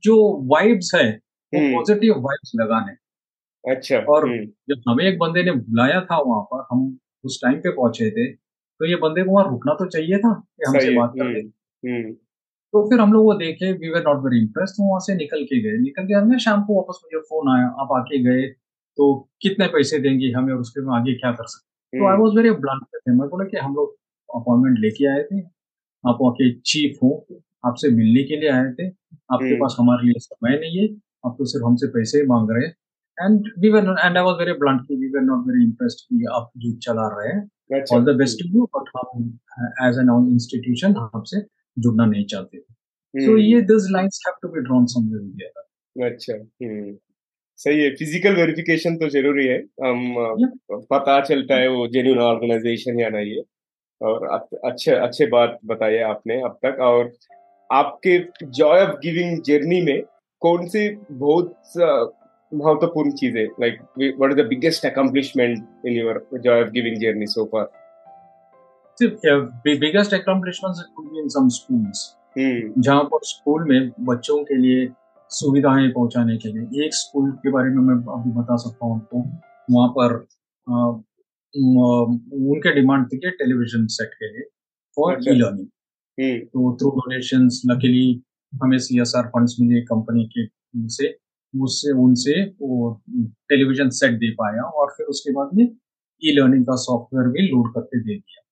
जो 0.04 0.15
वाइब्स 0.54 0.91
है 0.95 1.10
वो 1.54 1.60
पॉजिटिव 1.75 2.13
हम्म। 2.13 2.23
वाइब्स 2.23 2.52
लगाने। 2.62 2.93
अच्छा 3.63 3.97
और 4.13 4.28
जब 4.69 4.82
हमें 4.89 5.04
एक 5.06 5.17
बंदे 5.19 5.43
ने 5.43 5.52
बुलाया 5.52 6.02
था 6.12 6.17
वहाँ 6.21 6.41
पर 6.54 6.65
हम 6.71 6.86
उस 7.25 7.39
टाइम 7.43 7.60
पे 7.62 7.71
पहुँचे 7.71 8.10
थे 8.12 8.28
तो 8.32 8.86
ये 8.86 8.95
बंदे 9.04 9.23
को 9.23 9.32
वहाँ 9.32 9.49
रुकना 9.49 9.73
तो 9.80 9.86
चाहिए 9.89 10.17
था 10.17 10.34
कि 10.34 10.67
हमसे 10.67 10.95
बात 10.95 11.13
कर 11.17 11.30
ले। 11.32 11.41
तो 12.73 12.84
फिर 12.89 12.99
हम 12.99 13.13
लोग 13.13 13.25
वो 13.25 13.34
देखे 13.36 13.71
we 13.73 13.89
were 13.89 14.04
not 14.04 14.23
very 14.23 14.39
impress 14.41 14.73
तो 14.78 14.84
वहाँ 14.88 14.99
से 15.06 15.15
निकल 15.15 15.43
के 15.52 15.62
गए। 15.62 15.78
निकल 15.82 16.06
के 16.08 16.13
हमने 16.13 16.39
शाम 16.39 16.63
को 16.63 16.75
वापस 16.75 16.99
मुझे 17.06 17.21
फ़ोन 17.30 17.49
आया 17.56 17.67
आप 17.84 17.91
आके 17.97 18.23
गए 18.23 18.47
तो 18.97 19.30
कितने 19.41 19.67
पैसे 19.67 19.99
देंगे 19.99 20.32
हमें 20.32 20.54
और 20.54 20.60
उसके 20.60 20.95
आगे 20.95 21.13
क्या 21.13 21.32
कर 21.32 21.43
सकते 21.43 21.69
तो 21.99 22.12
आई 22.12 22.17
वॉज़ 22.17 22.36
वेरी 22.36 22.52
ब्लंट 22.52 22.84
थे 22.95 23.12
मैं 23.12 23.30
बोला 23.30 23.45
कि 23.45 23.58
हम 23.58 23.75
लोग 23.75 23.95
अपॉइंटमेंट 24.36 24.80
लेके 24.80 25.08
आए 25.08 25.23
थे। 25.23 25.39
आप 26.10 26.17
वहाँ 26.21 26.34
के 26.34 26.54
चीफ 26.54 26.97
हो। 27.04 27.28
आपसे 27.65 27.89
मिलने 27.89 28.23
के 28.23 28.36
लिए 28.39 28.49
आए 28.49 28.63
थे। 28.63 28.88
आपके 29.34 29.45
हम्म। 29.45 29.56
पास 29.56 29.75
हमारे 29.80 30.04
लिए 30.04 30.19
समय 30.19 30.60
नहीं 30.60 30.78
है। 30.78 30.95
आप 31.25 31.36
तो 31.38 31.45
सिर्फ़ 31.45 31.65
हमसे 31.65 31.88
पैसे 31.88 32.17
ही 32.17 32.25
मांग 32.25 32.47
रहे 32.52 32.67
हैं। 32.67 32.75
And 33.25 33.45
we 33.60 33.69
were 33.69 33.80
and 33.80 34.17
I 34.17 34.23
was 34.23 34.36
very 34.39 34.54
blunt 34.54 34.82
कि 34.88 34.95
we 34.95 35.08
were 35.08 35.21
not 35.21 35.47
very 35.47 35.63
impressed 35.63 36.06
कि 36.06 36.25
आप 36.32 36.52
जो 36.58 36.71
चला 36.71 37.08
रहे 37.08 37.34
हैं। 37.34 37.52
All 37.93 38.13
the 38.13 38.17
best 38.17 38.38
to 38.43 38.49
you 38.49 38.69
but 38.78 38.91
हम 38.97 39.39
एज 39.88 39.95
एन 39.95 40.28
इंस्टीट्यूशन 40.32 40.95
आपसे 40.95 41.41
जुड़ना 41.80 42.06
नहीं 42.06 42.25
चाहते 42.25 42.60
थे। 42.60 42.80
So 43.25 43.38
ये 43.38 43.62
lines 43.62 44.17
have 44.28 44.38
to 44.43 44.49
be 44.52 44.63
drawn 44.63 44.86
somewhere 44.86 45.23
together. 45.23 45.65
अच्छा 46.12 46.34
हम्म। 46.65 46.97
सही 47.60 47.80
है 47.80 47.89
फ़िज़िकल 47.95 48.36
वेरिफिकेशन 48.36 48.95
तो 48.98 49.10
ज़रूरी 49.10 49.45
है। 49.48 49.58
हम 49.82 50.86
पता 50.91 51.19
चलता 51.22 51.56
है 51.56 51.67
वो 51.69 51.88
जेन्यून 51.93 52.19
ऑर्गेनाइजेशन 52.24 53.00
या 53.00 53.10
नहीं 53.10 53.36
है। 53.38 53.43
और 54.02 54.28
अच्छे 54.65 54.91
अच्छे 54.91 55.26
बात 55.30 55.58
बताइए 55.65 56.02
आपने 56.04 56.41
अब 56.41 56.58
तक। 56.65 56.80
और 56.82 57.12
आपके 57.69 58.17
जॉय 58.43 58.82
ऑफ़ 58.82 58.95
गिविंग 59.00 59.41
जर्नी 59.43 59.82
में 59.82 60.02
कौन 60.41 60.67
सी 60.67 60.88
बहुत 61.12 61.56
महत्वपूर्ण 62.52 63.12
चीज़ें 63.13 63.43
like 63.62 63.80
what 64.00 64.32
is 64.32 64.38
the 64.38 64.45
biggest 64.48 64.86
accomplishment 64.86 65.86
in 65.86 65.93
your 65.93 66.28
joy 66.36 66.63
of 66.63 66.69
giving 66.69 66.95
journey 67.02 67.26
so 67.28 67.45
far 67.54 67.67
biggest 69.65 70.13
accomplishments 70.13 70.82
could 70.95 71.12
be 71.12 71.19
in 71.19 71.28
some 71.30 71.48
schools 71.58 72.00
जहाँ 72.38 73.04
पर 73.04 73.19
स्कूल 73.26 73.63
में 73.69 73.91
बच्चों 74.06 74.43
के 74.43 74.56
लिए 74.56 74.88
सुविधाएँ 75.29 75.89
पहुँचाने 75.89 76.37
के 76.37 76.49
लिए। 76.49 76.85
एक 76.85 76.93
स्कूल 76.93 77.31
के 77.31 77.51
बारे 77.51 77.69
में 77.69 77.81
मैं 77.83 77.95
अभी 77.95 78.31
बता 78.31 78.55
सकता 78.55 78.85
हूँ 78.85 78.95
आपको। 78.95 79.19
वहाँ 79.71 79.89
पर 79.89 80.13
आ, 80.69 80.87
उनके 81.55 82.73
डिमांड 82.75 83.05
थी 83.05 83.17
कि 83.17 83.29
टेलीविज़न 83.29 83.87
सेट 83.87 84.09
के 84.13 84.33
लिए 84.33 84.43
फॉर 84.95 85.13
ई 85.13 85.35
लर्निंग 85.35 85.67
तो 86.39 86.75
थ्रू 86.75 86.89
डोनेशन 86.89 87.49
लकीली 87.65 88.23
हमें 88.63 88.77
सी 88.77 89.01
एस 89.01 89.13
आर 89.15 89.23
फंड 89.27 89.49
मिले 89.61 89.81
कंपनी 89.81 90.25
के 90.25 90.47
से। 90.77 91.17
उससे 91.61 91.91
उनसे 91.91 92.43
वो 92.43 93.01
टेलीविज़न 93.49 93.89
सेट 93.89 94.11
दे 94.11 94.31
पाया 94.31 94.61
और 94.63 94.93
फिर 94.97 95.05
उसके 95.05 95.31
बाद 95.31 95.49
में 95.53 95.63
ई 96.23 96.31
लर्निंग 96.31 96.63
का 96.63 96.75
सॉफ्टवेयर 96.75 97.27
भी 97.27 97.47
लोड 97.47 97.73
करके 97.73 97.99
दे 97.99 98.15
दिया। 98.15 98.43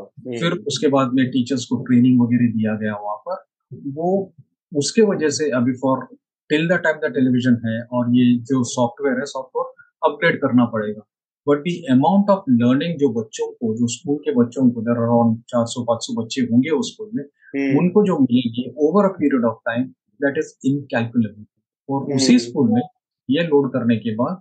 हम्म। 0.00 0.38
फिर 0.38 0.52
उसके 0.52 0.88
बाद 0.88 1.12
में 1.12 1.26
टीचर्स 1.26 1.64
को 1.64 1.76
ट्रेनिंग 1.76 2.20
वगैरह 2.20 2.52
दिया 2.52 2.74
गया 2.74 2.96
वहाँ 2.96 3.16
पर। 3.16 3.44
वो 3.86 4.34
उसके 4.72 5.02
वजह 5.02 5.28
से 5.30 5.50
अभी 5.56 5.72
for 5.76 6.06
till 6.50 6.68
the 6.68 6.78
time 6.84 6.96
the 6.98 7.12
television 7.14 7.60
है 7.66 7.80
और 7.92 8.14
ये 8.16 8.24
जो 8.42 8.62
सॉफ्टवेयर 8.70 9.18
है 9.18 9.24
सॉफ्टवेयर 9.26 9.82
अपग्रेड 10.02 10.40
करना 10.40 10.64
पड़ेगा 10.72 11.06
but 11.46 11.58
the 11.58 11.74
amount 11.92 12.30
of 12.30 12.44
learning 12.50 12.98
जो 12.98 13.08
बच्चों 13.12 13.46
को 13.52 13.74
जो 13.76 13.86
स्कूल 13.86 14.16
के 14.24 14.34
बच्चों 14.34 14.68
को 14.70 14.82
देर 14.82 15.02
अराउंड 15.02 15.40
चार 15.48 15.66
सौ 15.66 15.84
पाँच 15.84 16.06
सौ 16.06 16.22
बच्चे 16.22 16.42
होंगे 16.42 16.70
उस 16.70 16.92
स्कूल 16.92 17.10
में 17.14 17.24
hmm. 17.24 17.78
उनको 17.80 18.04
जो 18.06 18.18
मिलेगी 18.18 18.70
over 18.78 19.04
a 19.04 19.12
period 19.18 19.44
of 19.44 19.58
time 19.64 19.84
that 20.20 20.38
is 20.38 20.52
incalculable 20.64 21.44
और 21.88 22.04
hmm. 22.04 22.16
उसी 22.16 22.38
स्कूल 22.38 22.70
में 22.70 22.82
ये 23.28 23.42
लोड 23.44 23.72
करने 23.72 23.96
के 23.96 24.14
बाद 24.14 24.40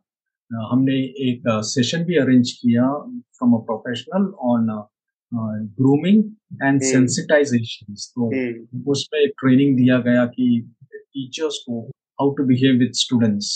हमने 0.52 0.96
एक 1.28 1.44
सेशन 1.66 2.04
भी 2.06 2.18
अरेंज 2.18 2.52
किया 2.52 2.88
from 3.38 3.54
a 3.54 3.60
professional 3.66 4.26
on 4.48 4.70
grooming 5.36 6.24
and 6.64 6.82
sensitization 6.82 7.94
तो 7.94 8.30
hmm. 8.34 8.92
उसमें 8.92 9.28
ट्रेनिंग 9.30 9.76
दिया 9.78 9.98
गया 10.00 10.26
कि 10.26 10.48
टीचर्स 10.96 11.58
को 11.70 11.82
how 12.22 12.34
to 12.34 12.46
behave 12.46 12.80
with 12.80 12.92
students 12.96 13.50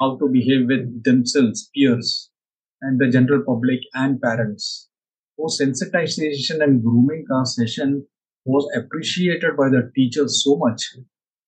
how 0.00 0.16
to 0.16 0.28
behave 0.28 0.66
with 0.68 0.88
themselves 1.08 1.62
peers 1.74 2.16
and 2.82 3.02
the 3.02 3.10
general 3.10 3.38
public 3.48 3.88
and 3.96 4.16
parents 4.18 4.68
वो 5.40 5.48
सेंसिटाइजेशन 5.56 6.62
एंड 6.62 6.80
ग्रूमिंग 6.80 7.22
का 7.22 7.42
session 7.54 8.02
was 8.46 8.66
appreciated 8.76 9.56
by 9.56 9.68
the 9.68 9.90
teachers 9.94 10.42
so 10.44 10.56
much. 10.56 10.82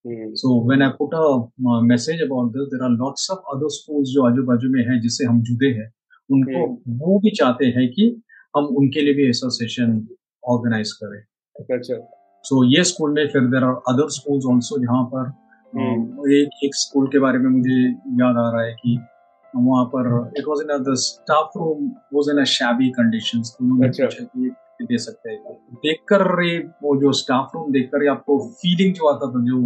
Mm. 0.04 0.30
So 0.34 0.56
when 0.56 0.82
I 0.82 0.90
put 0.98 1.14
a 1.14 1.26
uh, 1.46 1.80
message 1.82 2.20
about 2.20 2.52
this, 2.52 2.66
there 2.70 2.82
are 2.82 2.90
lots 2.90 3.30
of 3.30 3.38
other 3.54 3.70
schools 3.70 4.10
जो 4.14 4.26
आजू 4.26 4.42
बाजू 4.46 4.70
में 4.72 4.82
है 4.88 5.00
जिससे 5.00 5.24
हम 5.24 5.40
जुड़े 5.48 5.70
हैं 5.78 5.88
उनको 6.30 6.64
mm. 6.66 6.98
वो 7.02 7.18
भी 7.24 7.30
चाहते 7.38 7.66
हैं 7.76 7.88
कि 7.92 8.08
हम 8.54 8.64
उनके 8.76 9.00
लिए 9.00 9.14
भी 9.14 9.28
ऐसा 9.28 9.48
सेशन 9.54 9.98
ऑर्गेनाइज 10.44 10.92
करें 10.94 11.18
अच्छा 11.56 11.98
सो 12.44 12.64
ये 12.66 12.84
स्कूल 12.84 13.12
में 13.12 13.26
फिर 13.28 13.46
there 13.48 13.64
are 13.64 13.74
other 13.88 14.08
schools 14.12 14.44
also 14.46 14.78
जहाँ 14.78 15.04
पर 15.04 15.30
हम्म। 15.72 16.32
एक 16.32 16.64
एक 16.64 16.74
स्कूल 16.76 17.06
के 17.08 17.18
बारे 17.18 17.38
में 17.38 17.50
मुझे 17.50 17.80
याद 18.20 18.36
आ 18.36 18.50
रहा 18.50 18.62
है 18.62 18.72
कि 18.74 18.98
वहाँ 19.54 19.84
पर 19.86 20.08
it 20.38 20.44
was 20.48 20.60
in 20.60 20.82
the 20.82 20.94
staff 20.98 21.52
room 21.56 21.90
was 22.14 22.30
in 22.30 22.44
shabby 22.52 22.88
conditions 22.92 23.56
उन्होंने 23.60 23.88
अच्छा। 23.88 24.04
पूछा 24.04 24.24
कि 24.24 24.86
दे 24.86 24.98
सकते 24.98 25.30
हैं 25.30 25.54
देखकर 25.76 26.24
वो 26.82 26.96
जो 26.96 27.12
स्टाफ 27.12 27.50
रूम 27.54 27.72
देखकर 27.72 28.08
आपको 28.08 28.38
फीलिंग 28.54 28.94
जो 28.94 29.08
आता 29.08 29.30
था 29.30 29.44
जो 29.44 29.60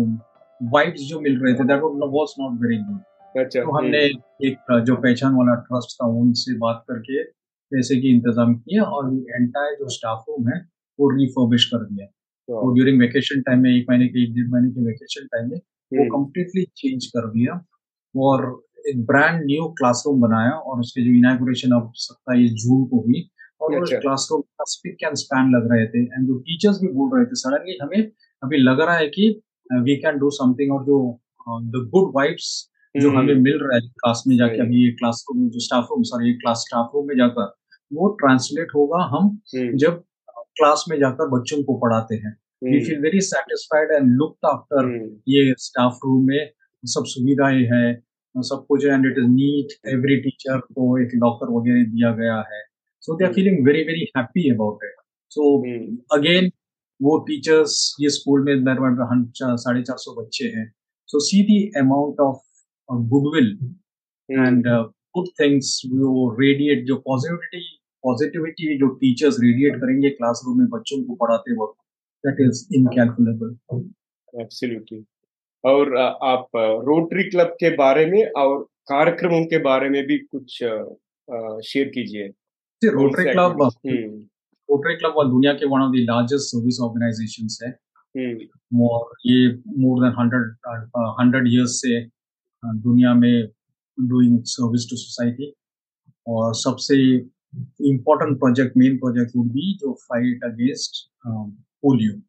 वाइब्स 0.61 1.09
जो 1.09 1.21
मिल 1.21 1.39
रहे 1.39 1.55
थे 1.55 1.65
that 1.65 1.83
was 2.13 2.35
not 2.41 2.61
very 2.63 2.79
good 2.79 3.01
तो 3.35 3.77
हमने 3.77 3.99
हम्म। 3.99 4.47
एक 4.47 4.83
जो 4.87 4.97
पहचान 4.97 5.35
वाला 5.35 5.55
ट्रस्ट 5.63 5.97
था 5.97 6.07
उनसे 6.17 6.57
बात 6.59 6.83
करके 6.89 7.23
पैसे 7.73 8.01
की 8.01 8.11
इंतज़ाम 8.11 8.55
किया 8.57 8.83
और 8.91 9.13
एंटायर 9.33 9.75
जो 9.75 9.89
स्टाफ 9.91 10.25
रूम 10.29 10.49
है 10.49 10.61
वो 10.99 11.11
रिफर्बिश 11.13 11.65
कर 11.67 11.85
दिया 11.85 12.07
तो 12.49 12.73
ड्यूरिंग 12.75 13.01
वेकेशन 13.01 13.41
टाइम 13.43 13.63
में 13.63 13.71
एक 13.71 13.87
महीने 13.91 14.09
के 14.09 14.23
एक 14.23 14.35
डेढ़ 14.35 14.49
महीने 14.49 14.71
के 14.71 14.87
वेकेशन 14.87 15.27
टाइम 15.27 15.51
में 15.51 15.59
वो 15.93 16.05
कम्प्लीटली 16.11 16.63
हम्म। 16.63 16.73
चेंज 16.79 17.07
कर 17.09 17.29
दिया 17.31 17.61
और 18.15 18.45
एक 18.89 19.05
ब्रांड 19.07 19.45
न्यू 19.45 19.67
क्लासरूम 19.79 20.21
बनाया 20.21 20.51
और 20.51 20.81
उसके 20.81 21.05
जो 21.05 21.11
इनाग्रेशन 21.13 21.73
अब 21.73 21.93
सकता 21.99 22.35
है 22.35 22.49
जून 22.57 22.85
को 22.87 23.01
हुई 23.01 23.29
और 23.61 23.81
उस 23.81 23.93
क्लासरूम 23.95 24.41
का 24.41 24.65
स्पिक 24.69 25.03
एंड 25.05 25.15
स्पैन 25.17 25.51
लग 25.51 25.71
रहे 25.73 25.87
थे 25.87 26.03
एंड 26.05 26.27
जो 26.27 26.39
टीचर्स 26.41 26.81
भी 26.81 26.89
बोल 26.93 27.17
रहे 27.17 27.27
थे 27.27 27.41
सडनली 27.41 27.79
हमें 27.83 28.01
अभी 28.43 28.59
लग 28.61 28.81
रहा 28.81 28.97
है 28.97 29.07
कि 29.09 29.29
वी 29.81 29.97
कैन 29.97 30.19
डू 30.19 30.31
समथिंग 30.33 30.73
और 30.73 30.85
जो 30.85 30.99
द 31.69 31.89
गुड 31.91 32.13
वाइब्स 32.15 32.51
जो 32.95 33.09
हम्म। 33.09 33.19
हमें 33.19 33.35
मिल 33.37 33.59
रहा 33.59 33.75
है 33.75 33.81
क्लास 33.83 34.23
में 34.27 34.37
जाके 34.37 34.61
अभी 34.61 34.85
ये 34.85 34.91
क्लासरूम 34.93 35.49
जो 35.49 35.61
staff 35.61 35.89
room 35.91 36.03
sorry 36.05 36.33
class 36.37 36.65
staff 36.67 36.91
room 36.95 37.07
में 37.09 37.17
जाकर 37.17 37.53
वो 37.93 38.09
ट्रांसलेट 38.21 38.69
होगा 38.75 39.03
हम 39.13 39.27
हम्म। 39.55 39.77
जब 39.79 40.03
क्लास 40.57 40.85
में 40.91 40.99
जाकर 40.99 41.29
बच्चों 41.29 41.63
को 41.65 41.77
पढ़ाते 41.79 42.15
हैं। 42.15 42.37
We 42.65 42.81
feel 42.85 43.01
very 43.03 43.21
satisfied 43.21 43.91
and 43.93 44.11
looked 44.19 44.47
after 44.47 44.89
ये 45.29 45.55
स्टाफ 45.59 45.99
रूम 46.05 46.27
में। 46.27 46.51
सब 46.85 47.05
सुविधाएँ 47.07 47.63
हैं 47.73 48.03
सब 48.35 48.65
कुछ 48.69 48.85
and 48.85 49.07
it 49.07 49.19
is 49.19 49.27
neat 49.27 49.73
every 49.89 50.17
teacher 50.17 50.59
को 50.59 50.99
एक 50.99 51.11
लॉकर 51.15 51.53
वगैरह 51.55 51.85
दिया 51.85 52.11
गया 52.17 52.37
है। 52.53 52.61
So 53.01 53.17
they 53.17 53.25
are 53.25 53.33
feeling 53.33 53.67
very 53.67 53.83
very 53.85 54.07
happy 54.17 54.49
about 54.51 54.85
it 54.85 54.95
so 55.33 55.59
again 56.17 56.51
वो 57.01 57.19
टीचर्स 57.19 57.75
ये 58.01 58.09
स्कूल 58.11 58.45
में 58.45 58.65
साढ़े 58.65 59.83
चार 59.83 59.97
सौ 59.99 60.15
बच्चे 60.23 60.45
हैं। 60.57 60.73
So 61.07 61.21
see 61.21 61.43
the 61.43 61.61
amount 61.81 62.21
of 62.21 62.41
goodwill 63.13 63.49
and 64.29 64.67
good 65.17 65.27
things 65.41 65.81
वो 65.93 66.31
रेडिएट 66.41 66.85
जो 66.87 66.97
पॉजिटिविटी 66.97 67.65
पॉजिटिविटी 68.05 68.77
जो 68.79 68.89
टीचर्स 68.97 69.37
रेडिएट 69.41 69.77
करेंगे 69.77 70.11
क्लासरूम 70.11 70.59
में 70.59 70.69
बच्चों 70.69 71.03
को 71.05 71.15
पढ़ाते 71.15 71.55
वक्त 71.55 71.79
दैट 72.25 72.41
इज़ 72.41 72.67
इनकैलकुलेबल 72.75 73.55
एब्सोल्युटली 74.43 75.05
और 75.65 75.97
आप 75.97 76.47
रोटरी 76.89 77.25
क्लब 77.31 77.57
के 77.61 77.71
बारे 77.77 78.07
में 78.07 78.23
और 78.37 78.63
कार्यक्रमों 78.91 79.45
के 79.45 79.59
बारे 79.63 79.89
में 79.89 80.03
भी 80.07 80.19
कुछ 80.19 80.57
शेयर 81.67 81.89
कीजिए। 81.89 82.27
रोटरी 82.83 83.25
क्लब 83.25 83.63
रोटरी 84.69 84.95
क्लब 84.95 85.15
वाल 85.17 85.29
दुनिया 85.29 85.53
के 85.53 85.67
one 85.67 85.83
of 85.83 85.93
the 85.93 86.05
largest 86.11 86.45
service 86.45 86.81
organizations 86.83 87.59
है। 87.63 87.71
हम्म। 88.15 88.83
और 88.87 89.15
ये 89.27 89.49
more 89.83 90.03
than 90.05 90.15
hundred 90.19 90.97
hundred 91.21 91.49
years 91.49 91.81
से 91.83 92.01
दुनिया 92.63 93.15
में 93.15 93.47
डूइंग 93.99 94.43
सर्विस 94.47 94.89
टू 94.91 94.97
सोसाइटी 94.97 95.53
और 96.27 96.55
सबसे 96.55 96.97
important 97.81 98.39
project, 98.39 98.77
main 98.77 98.99
project 98.99 99.33
would 99.35 99.53
be 99.53 99.79
to 99.81 99.97
fight 100.09 100.39
against 100.43 101.09
um, 101.27 101.57
polio. 101.85 102.21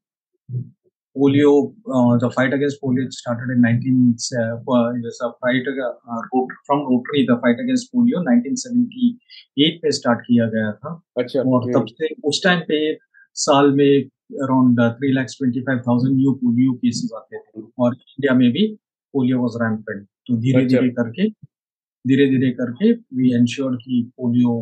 Polio, 1.16 1.74
uh, 1.88 2.18
the 2.18 2.32
fight 2.32 2.54
against 2.54 2.82
polio 2.82 3.12
started 3.12 3.52
in 3.52 3.62
19, 3.62 4.16
uh, 4.40 4.92
there's 5.02 5.20
a 5.22 5.32
fight 5.42 5.64
uh, 5.68 6.22
from 6.66 6.80
Rotary, 6.80 7.26
the 7.28 7.40
fight 7.42 7.60
against 7.60 7.94
polio 7.94 8.24
1978 8.24 9.80
पे 9.82 9.92
start 9.92 10.20
किया 10.28 10.46
गया 10.56 10.72
था 10.74 11.02
अच्छा 11.20 11.42
और 11.56 11.72
तब 11.74 11.86
से 11.90 12.08
उस 12.28 12.42
time 12.44 12.60
पे 12.68 12.80
साल 13.46 13.72
में 13.76 14.04
around 14.46 14.80
three 14.98 15.12
lakhs 15.14 15.38
twenty 15.38 15.62
five 15.62 15.80
thousand 15.88 16.16
new 16.18 16.32
polio 16.44 16.74
cases 16.74 17.12
आते 17.18 17.38
थे 17.38 17.62
और 17.80 17.94
इंडिया 17.94 18.34
में 18.38 18.50
भी 18.52 18.68
पोलियो 19.14 19.40
वॉज़ 19.42 19.58
रैम्पेंट 19.64 20.06
तो 20.28 20.38
धीरे 20.42 20.66
धीरे 20.66 20.90
करके 21.00 21.30
धीरे 22.06 22.28
धीरे 22.30 22.52
करके 22.62 22.92
वी 23.18 23.34
एंश्योर 23.36 23.76
कि 23.84 24.02
polio 24.18 24.56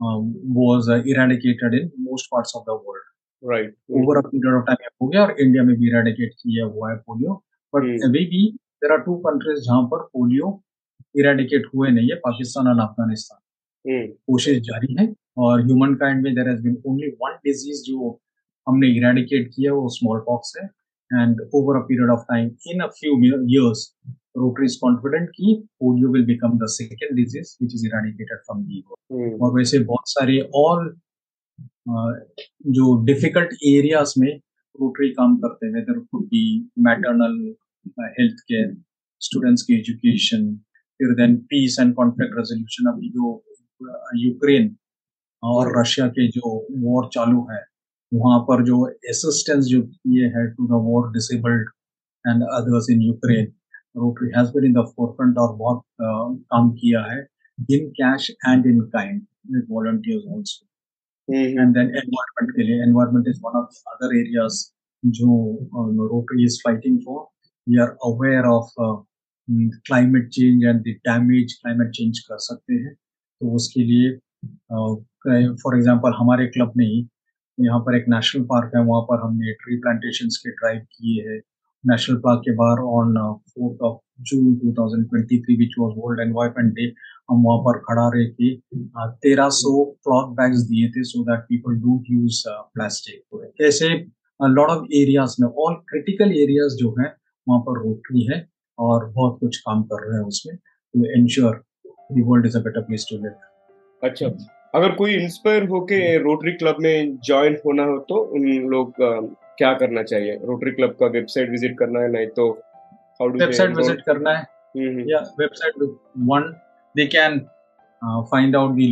um, 0.00 0.34
was 0.54 0.88
uh, 0.88 1.02
eradicated 1.04 1.74
in 1.74 1.90
most 1.98 2.30
parts 2.30 2.54
of 2.56 2.64
the 2.64 2.74
world. 2.74 3.06
Right. 3.42 3.70
Over 3.90 4.18
a 4.18 4.22
period 4.22 4.56
of 4.56 4.66
time 4.66 4.88
हो 5.02 5.08
गया 5.08 5.22
और 5.22 5.34
इंडिया 5.40 5.62
में 5.64 5.76
भी 5.76 5.86
इरेडिकेट 5.88 6.32
किया 6.40 6.64
हुआ 6.64 6.90
है 6.90 6.96
पोलियो 7.06 7.34
बट 7.74 7.84
अभी 8.04 8.24
भी 8.32 8.42
देर 8.84 8.92
आर 8.92 8.98
टू 9.04 9.16
कंट्रीज़ 9.26 9.60
जहाँ 9.66 9.82
पर 9.92 10.02
पोलियो 10.16 10.50
इरेडिकेट 11.14 11.66
हुए 11.74 11.90
नहीं 11.90 12.10
है 12.10 12.16
पाकिस्तान 12.26 12.68
और 12.68 12.80
अफ़गानिस्तान। 12.82 13.38
कोशिश 14.30 14.58
जारी 14.66 14.94
है 14.98 15.06
और 15.44 15.64
ह्यूमन 15.66 15.94
काइंड 16.02 16.22
में 16.24 16.34
there 16.34 16.48
has 16.48 16.60
been 16.62 16.76
only 16.86 17.08
one 17.22 17.38
disease 17.44 17.82
जो 17.84 18.18
हमने 18.66 18.88
इरेडिकेट 18.96 19.48
किया 19.54 19.72
वो 19.74 19.88
स्मॉल 19.96 20.18
पॉक्स 20.26 20.52
है। 20.60 20.68
And 21.10 21.40
over 21.54 21.76
a 21.76 21.80
period 21.86 22.10
of 22.10 22.24
time 22.32 22.50
in 22.72 22.80
a 22.80 22.86
few 22.98 23.16
years 23.54 23.80
Rotary 24.34 24.66
is 24.66 24.78
confident 24.78 25.30
कि 25.30 25.54
polio 25.82 26.10
will 26.10 26.24
become 26.24 26.58
the 26.58 26.68
second 26.68 27.16
disease 27.16 27.56
which 27.58 27.74
is 27.74 27.84
eradicated 27.84 28.44
from 28.46 28.66
the 28.66 28.82
world. 28.82 29.40
और 29.42 29.56
वैसे 29.56 29.78
बहुत 29.84 30.08
सारे 30.08 30.38
और 30.56 30.88
जो 32.68 32.96
डिफ़िकल्ट 33.04 33.52
एरियाज़ 33.66 34.12
में 34.20 34.30
रोटरी 34.74 35.08
काम 35.12 35.36
करते 35.36 35.66
हैं 35.66 35.72
whether 35.74 35.98
could 36.00 36.24
be 36.26 36.44
maternal 36.86 37.36
health 38.18 38.40
care 38.48 38.76
students 39.20 39.62
की 39.62 39.78
एजुकेशन 39.78 40.54
फिर 41.00 41.14
then 41.16 41.36
peace 41.50 41.78
and 41.80 41.94
conflict 41.94 42.36
resolution 42.38 42.92
अभी 42.92 43.08
जो 43.10 43.32
यूक्रेन 44.16 44.74
और 45.42 45.78
रशिया 45.80 46.06
के 46.16 46.26
जो 46.30 46.56
वॉर 46.80 47.08
चालू 47.14 47.46
है 47.50 47.62
वहाँ 48.12 48.38
पर 48.48 48.64
जो 48.64 48.84
असिस्टेंस 49.10 49.64
जो 49.64 49.80
किए 49.82 50.26
है 50.36 50.46
to 50.54 50.66
the 50.66 50.82
war 50.86 51.10
disabled 51.12 51.68
and 52.24 52.42
others 52.42 52.90
in 52.90 53.02
Ukraine 53.02 53.52
Rotary 53.96 54.30
has 54.36 54.50
been 54.52 54.64
in 54.64 54.72
the 54.72 54.84
forefront 54.96 55.38
और 55.38 55.54
बहुत 55.56 55.82
काम 56.00 56.70
किया 56.72 57.02
है 57.12 57.20
in 57.76 57.88
cash 58.00 58.30
and 58.30 58.66
in 58.66 58.80
kind 58.96 59.22
with 59.52 59.66
volunteers 59.70 60.24
also 60.36 60.66
and 61.28 61.74
then 61.74 61.90
environment 62.02 62.56
के 62.56 62.62
लिए 62.62 62.82
environment 62.82 63.28
is 63.28 63.40
one 63.44 63.58
of 63.60 63.82
other 63.94 64.16
areas 64.16 64.64
जो 65.02 65.36
Rotary 66.06 66.44
is 66.44 66.58
fighting 66.64 66.98
for 67.04 67.22
we 67.66 67.78
are 67.82 67.96
aware 68.06 68.46
of 68.46 68.72
climate 69.86 70.28
change 70.28 70.64
and 70.64 70.80
the 70.80 70.96
damage 71.06 71.52
climate 71.62 71.90
change 71.94 72.18
कर 72.18 72.38
सकते 72.40 72.74
हैं. 72.74 72.94
तो 72.94 73.54
उसके 73.56 73.84
लिए 73.84 74.16
for 74.72 75.72
uh, 75.72 75.78
example 75.78 76.12
हमारे 76.18 76.46
क्लब 76.46 76.72
ने 76.76 76.84
ही 76.84 77.06
यहाँ 77.58 77.78
पर 77.80 77.96
एक 77.96 78.04
नेशनल 78.08 78.42
पार्क 78.44 78.72
है 78.76 78.82
वहाँ 78.84 79.02
पर 79.02 79.20
हमने 79.24 79.52
ट्री 79.62 79.76
प्लांटेशन 79.76 80.28
के 80.42 80.50
ड्राइव 80.50 80.80
किए 80.92 81.28
हैं. 81.28 81.40
नेशनल 81.84 82.16
पार्क 82.16 82.40
के 82.44 82.54
बाहर 82.54 82.80
on 82.94 83.14
fourth 83.50 83.82
of 83.82 83.98
June 84.20 84.54
2023 84.64 85.58
which 85.58 85.74
was 85.78 85.94
world 85.98 86.20
environment 86.20 86.72
day 86.74 86.86
हम 87.30 87.42
वहाँ 87.42 87.58
पर 87.58 87.78
खड़ा 87.78 88.08
रह 88.14 88.24
के 88.40 88.54
तेरह 89.24 89.48
सौ 89.58 89.84
क्लॉथ 89.84 90.34
बैग्स 90.36 90.62
दिए 90.70 90.88
थे 90.88 91.02
so 91.04 91.22
that 91.24 91.44
people 91.48 91.76
don't 91.80 92.10
use 92.10 92.42
plastic 92.74 93.62
ऐसे 93.62 93.88
लॉट 94.40 94.70
ऑफ़ 94.70 94.84
एरियाज़ 94.94 95.36
में 95.40 95.48
ऑल 95.48 95.74
क्रिटिकल 95.88 96.32
एरियाज़ 96.42 96.76
जो 96.76 96.94
है, 97.00 97.12
वहाँ 97.46 97.60
पर 97.60 97.82
रोटरी 97.84 98.26
है 98.26 98.46
और 98.78 99.10
बहुत 99.10 99.38
कुछ 99.40 99.56
काम 99.58 99.82
कर 99.82 100.06
रहे 100.06 100.18
हैं 100.18 100.26
उसमें 100.26 100.56
to 100.56 101.04
ensure 101.20 101.62
the 102.12 102.24
world 102.26 102.46
is 102.46 102.56
a 102.58 102.60
better 102.60 102.80
place 102.80 103.06
to 103.10 103.16
live 103.16 104.08
अच्छा 104.08 104.26
अगर 104.74 104.92
कोई 104.94 105.14
इंस्पायर 105.14 105.66
होके 105.68 106.16
रोटरी 106.18 106.52
क्लब 106.52 106.76
में 106.80 107.16
ज्वाइन 107.26 107.56
होना 107.66 107.84
हो 107.84 107.98
तो 108.08 108.18
उन 108.34 108.44
लोग 108.68 109.02
क्या 109.60 109.72
करना 109.76 110.02
चाहिए? 110.04 110.34
रोटरी 110.44 110.70
क्लब 110.72 110.96
का 111.00 111.06
वेबसाइट 111.14 111.50
विज़िट 111.50 111.78
करना 111.78 112.00
है 112.00 112.10
नहीं 112.12 112.26
तो 112.36 112.50
हाउ 113.20 113.28
डू 113.28 113.38
वेबसाइट 113.38 113.76
विज़िट 113.76 114.02
करना 114.06 114.30
है। 114.32 114.42
या 115.08 115.18
website 115.40 115.74
one 116.28 116.52
they 116.94 117.06
can 117.14 117.38
find 118.28 118.56
out 118.56 118.70
the 118.74 118.86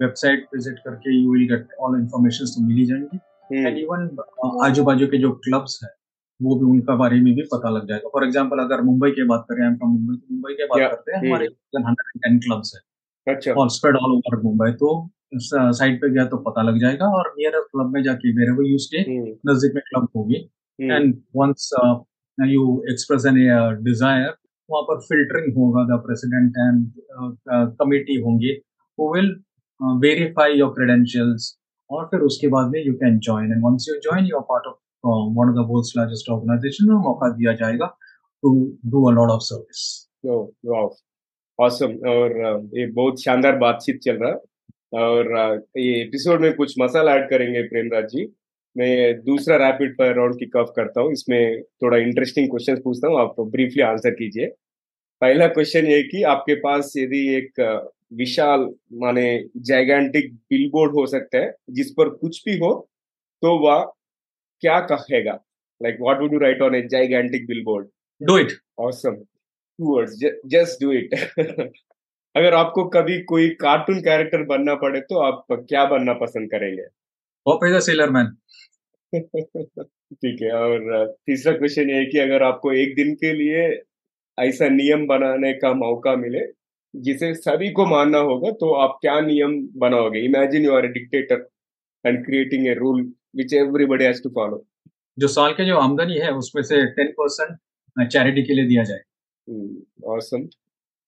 website 0.00 0.46
visit 0.54 0.78
करके 0.84 1.16
you 1.16 1.32
will 1.32 1.46
get 1.48 1.76
all 1.80 2.00
information 2.00 2.44
तो 2.46 2.66
मिल 2.66 2.76
ही 2.76 2.86
जाएँगी। 2.86 3.18
एंड 3.58 3.78
इवन 3.78 4.08
आजू 4.64 4.84
बाजू 4.84 5.06
के 5.06 5.18
जो 5.18 5.30
क्लब्स 5.44 5.78
है 5.84 5.90
वो 6.40 6.56
भी 6.56 6.64
उनका 6.66 6.94
बारे 6.96 7.20
में 7.20 7.34
भी 7.34 7.42
पता 7.52 7.70
लग 7.70 7.86
जाएगा। 7.88 8.08
फॉर 8.12 8.24
एग्ज़ाम्पल 8.24 8.58
अगर 8.60 8.82
मुंबई 8.84 9.10
की 9.10 9.24
बात 9.28 9.46
करें 9.50 9.76
फ्रॉम 9.76 9.90
मुंबई 9.92 10.16
मुंबई 10.32 10.54
की 10.54 10.64
बात 10.64 10.90
करते 10.90 11.12
हैं 11.12 11.20
हमारे 11.20 11.46
हंड्रेड 11.76 12.10
एंड 12.10 12.22
टेन 12.24 12.38
क्लब्स 12.40 12.72
है। 12.74 13.34
अच्छा। 13.34 13.52
और 13.52 13.70
स्प्रेड 13.70 13.96
ऑल 13.96 14.12
ओवर 14.12 14.40
मुंबई 14.42 14.70
तो 14.82 14.90
साइट 15.32 16.00
पे 16.00 16.10
गया 16.10 16.24
तो 16.26 16.36
पता 16.42 16.62
लग 16.62 16.78
जाएगा 16.80 17.06
और 17.16 17.32
नियर 17.38 17.58
क्लब 17.62 17.92
में 17.94 18.02
जाके 18.02 18.32
मेरे 18.36 18.52
वो 18.52 18.62
यूज़ 18.62 18.86
के 18.94 19.00
नज़दीक 19.50 19.74
में 19.74 19.82
क्लब 19.88 20.08
होगी। 20.16 20.36
And 20.78 21.14
once 21.36 21.70
you 22.38 22.82
express 22.90 23.26
an 23.26 23.34
desire 23.84 24.34
वहाँ 24.68 24.82
पर 24.84 25.00
फिल्टरिंग 25.02 25.56
होगा 25.56 25.84
द 25.86 25.98
प्रेसिडेंट 26.02 26.56
एंड 26.58 27.76
कमिटी 27.80 28.20
होंगे 28.22 28.52
वो 28.98 29.14
विल 29.14 29.30
वेरीफाई 30.02 30.58
योर 30.58 30.70
क्रेडेंशियल्स 30.74 31.56
और 31.90 32.06
फिर 32.06 32.20
उसके 32.20 32.48
बाद 32.54 32.70
में 32.70 32.82
you 32.84 32.92
can 32.94 33.18
join 33.26 33.52
and 33.52 33.64
once 33.64 33.86
you 33.88 33.94
join 34.02 34.26
you 34.26 34.40
part 34.50 34.66
of 34.66 34.76
one 35.04 35.48
of 35.48 35.54
the 35.56 35.66
world's 35.70 35.92
largest 35.96 36.30
organization 36.30 36.88
में 36.88 36.96
मौका 37.04 37.28
दिया 37.36 37.52
जाएगा 37.62 37.86
to 38.42 38.50
do 38.86 39.04
a 39.08 39.12
lot 39.14 39.30
of 39.30 39.42
service 39.42 40.06
awesome 41.58 41.92
और 42.08 42.32
ये 42.78 42.86
बहुत 42.92 43.22
शानदार 43.22 43.56
बातचीत 43.58 43.98
चल 44.02 44.16
रहा 44.16 44.30
है। 44.30 44.36
और 44.92 45.32
ये 45.78 46.00
एपिसोड 46.02 46.40
में 46.40 46.52
कुछ 46.56 46.74
मसाला 46.80 47.14
ऐड 47.14 47.28
करेंगे 47.30 47.62
प्रेमराज 47.68 48.04
जी। 48.12 48.26
मैं 48.76 49.20
दूसरा 49.24 49.56
रैपिड 49.56 49.94
फायर 49.98 50.14
राउंड 50.16 50.38
की 50.38 50.46
कफ 50.46 50.72
करता 50.76 51.00
हूँ। 51.00 51.12
इसमें 51.12 51.62
थोड़ा 51.82 51.98
इंटरेस्टिंग 51.98 52.48
क्वेश्चन 52.50 52.80
पूछता 52.82 53.08
हूँ। 53.08 53.20
आप 53.20 53.34
तो 53.36 53.44
ब्रीफली 53.50 53.82
आंसर 53.82 54.10
कीजिए। 54.14 54.46
पहला 55.22 55.46
क्वेश्चन 55.48 55.86
ये 55.86 56.02
कि 56.02 56.22
आपके 56.32 56.54
पास 56.60 56.92
यदि 56.96 57.26
एक 57.36 57.60
विशाल 58.18 58.60
माने 59.02 59.26
जैगेंटिक 59.68 60.32
बिलबोर्ड 60.50 60.92
हो 60.92 61.06
सकता 61.06 61.38
है 61.38 61.52
जिस 61.70 61.90
पर 61.90 62.08
कुछ 62.10 62.42
भी 62.44 62.56
हो 62.58 62.70
तो 63.42 63.56
वह 63.58 63.82
क्या 64.62 64.78
कहेगा? 64.82 65.32
Like 65.80 65.96
what 66.00 66.20
would 66.20 66.32
you 66.32 66.38
write 66.38 66.62
on 66.62 66.74
a 66.74 66.82
gigantic 66.90 67.46
billboard 67.46 67.86
do 68.20 68.38
it 68.38 68.52
awesome 68.80 69.14
two 69.14 69.96
words 69.96 70.14
just 70.46 70.84
do 70.84 70.92
it 70.92 71.14
अगर 72.38 72.54
आपको 72.54 72.84
कभी 72.88 73.18
कोई 73.22 73.48
कार्टून 73.48 74.00
कैरेक्टर 74.00 74.42
बनना 74.42 74.74
पड़े 74.74 75.00
तो 75.00 75.18
आप 75.18 75.46
क्या 75.52 75.84
बनना 75.84 76.12
पसंद 76.12 76.50
करेंगे? 76.50 76.82
पॉप 77.46 77.60
सेलर 77.64 78.10
मैन 78.10 78.26
ठीक 80.14 80.42
है 80.42 80.52
और 80.52 81.06
तीसरा 81.26 81.52
क्वेश्चन 81.52 81.90
ये 81.90 81.96
है 81.96 82.06
कि 82.06 82.18
अगर 82.18 82.42
आपको 82.42 82.72
एक 82.72 82.94
दिन 82.96 83.14
के 83.14 83.32
लिए 83.32 83.82
ऐसा 84.38 84.68
नियम 84.68 85.06
बनाने 85.06 85.52
का 85.52 85.72
मौका 85.72 86.14
मिले 86.16 86.40
जिसे 86.96 87.34
सभी 87.34 87.70
को 87.70 87.86
मानना 87.86 88.18
होगा 88.18 88.50
तो 88.50 88.74
आप 88.74 88.98
क्या 89.00 89.20
नियम 89.20 89.68
बनाओगे? 89.76 90.20
Imagine 90.20 90.64
you 90.64 90.74
are 90.74 90.84
a 90.84 90.88
dictator 90.88 91.48
and 92.06 92.24
creating 92.26 92.66
a 92.68 92.74
rule 92.74 93.12
which 93.36 93.54
everybody 93.54 94.04
has 94.04 94.22
to 94.22 94.30
follow 94.30 94.66
जो 95.18 95.28
साल 95.28 95.52
के 95.52 95.64
जो 95.64 95.76
आमदनी 95.76 96.18
है 96.18 96.30
उसमें 96.32 96.62
से 96.62 96.84
टेन 96.86 97.12
परसेंट 97.20 98.08
चैरिटी 98.08 98.42
के 98.42 98.54
लिए 98.54 98.64
दिया 98.64 98.84
जाए। 98.84 99.00
ऑसम 100.04 100.38
hmm, 100.38 100.48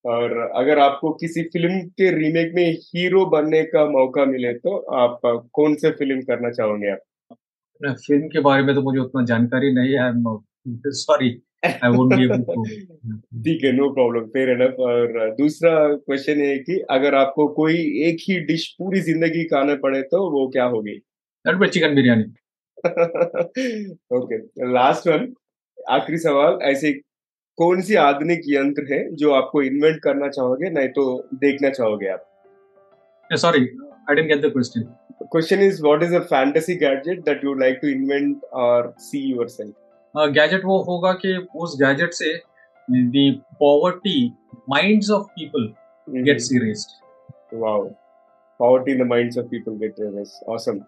और 0.04 0.38
अगर 0.56 0.78
आपको 0.78 1.10
किसी 1.10 1.42
फ़िल्म 1.42 1.80
के 1.80 2.10
रीमेक 2.10 2.52
में 2.54 2.72
हीरो 2.72 3.26
बनने 3.26 3.62
का 3.62 3.84
मौका 3.86 4.24
मिले 4.24 4.52
तो 4.54 4.76
आप 4.76 5.20
कौन 5.52 5.74
से 5.74 5.90
फ़िल्म 5.90 6.20
करना 6.20 6.50
चाहोगे 6.50 6.90
आप? 6.90 6.98
फ़िल्म 7.84 8.28
के 8.28 8.40
बारे 8.40 8.62
में 8.62 8.74
तो 8.74 8.82
मुझे 8.82 8.98
उतना 8.98 9.24
जानकारी 9.24 9.72
नहीं 9.72 9.92
है। 9.94 10.12
सॉरी 10.86 11.30
ठीक 13.44 13.64
है 13.64 13.72
नो 13.72 13.90
प्रॉब्लम 13.90 14.26
फेयर 14.26 14.48
एनफ 14.50 14.74
और 14.78 15.30
दूसरा 15.30 15.94
क्वेश्चन 15.94 16.40
है 16.40 16.58
कि 16.58 16.78
अगर 16.90 17.14
आपको 17.14 17.48
कोई 17.48 17.74
एक 18.02 18.16
ही 18.20 18.40
डिश 18.40 18.66
पूरी 18.78 19.00
ज़िंदगी 19.00 19.44
खाना 19.44 19.74
पड़े 19.74 20.02
तो 20.02 20.30
वो 20.30 20.48
क्या 20.48 20.64
होगी? 20.64 20.98
Chicken 21.46 21.94
biryani 21.94 22.24
okay 24.16 24.38
last 24.72 25.08
one 25.08 25.32
आखिरी 25.90 26.18
सवाल 26.18 26.58
ऐसे 26.62 26.92
कौन 27.60 27.80
सी 27.80 27.94
आधुनिक 28.00 28.42
यंत्र 28.48 28.82
है 28.90 28.98
जो 29.14 29.32
आपको 29.32 29.62
इन्वेंट 29.62 30.00
करना 30.02 30.28
चाहोगे 30.28 30.68
नहीं 30.70 30.88
तो 30.88 31.02
देखना 31.40 31.70
चाहोगे 31.70 32.08
आप? 32.08 32.24
Sorry 33.30 33.60
I 34.10 34.14
didn't 34.14 34.28
get 34.28 34.40
the 34.42 34.50
question 34.52 34.82
question 35.24 35.60
is 35.62 35.82
what 35.82 36.02
is 36.02 36.14
a 36.14 36.20
fantasy 36.30 36.74
gadget 36.76 37.20
that 37.24 37.44
you 37.44 37.54
like 37.54 37.78
to 37.82 37.88
invent 37.88 38.44
और 38.62 38.92
सी 39.00 39.20
योरसेल्फ 39.32 40.30
गैजेट 40.34 40.64
वो 40.64 40.78
होगा 40.82 41.12
कि 41.20 41.36
उस 41.56 41.76
गैजेट 41.82 42.12
से 42.12 42.34
the 42.88 43.26
poverty 43.60 44.16
minds 44.70 45.10
of 45.10 45.26
people 45.34 45.72
gets 46.08 46.50
erased 46.52 47.56
wow 47.56 47.84
poverty 48.60 48.92
in 48.92 49.04
the 49.04 49.08
minds 49.08 49.38
of 49.38 49.46
people 49.46 49.76
get 49.76 50.00
erased 50.00 50.50
awesome 50.52 50.80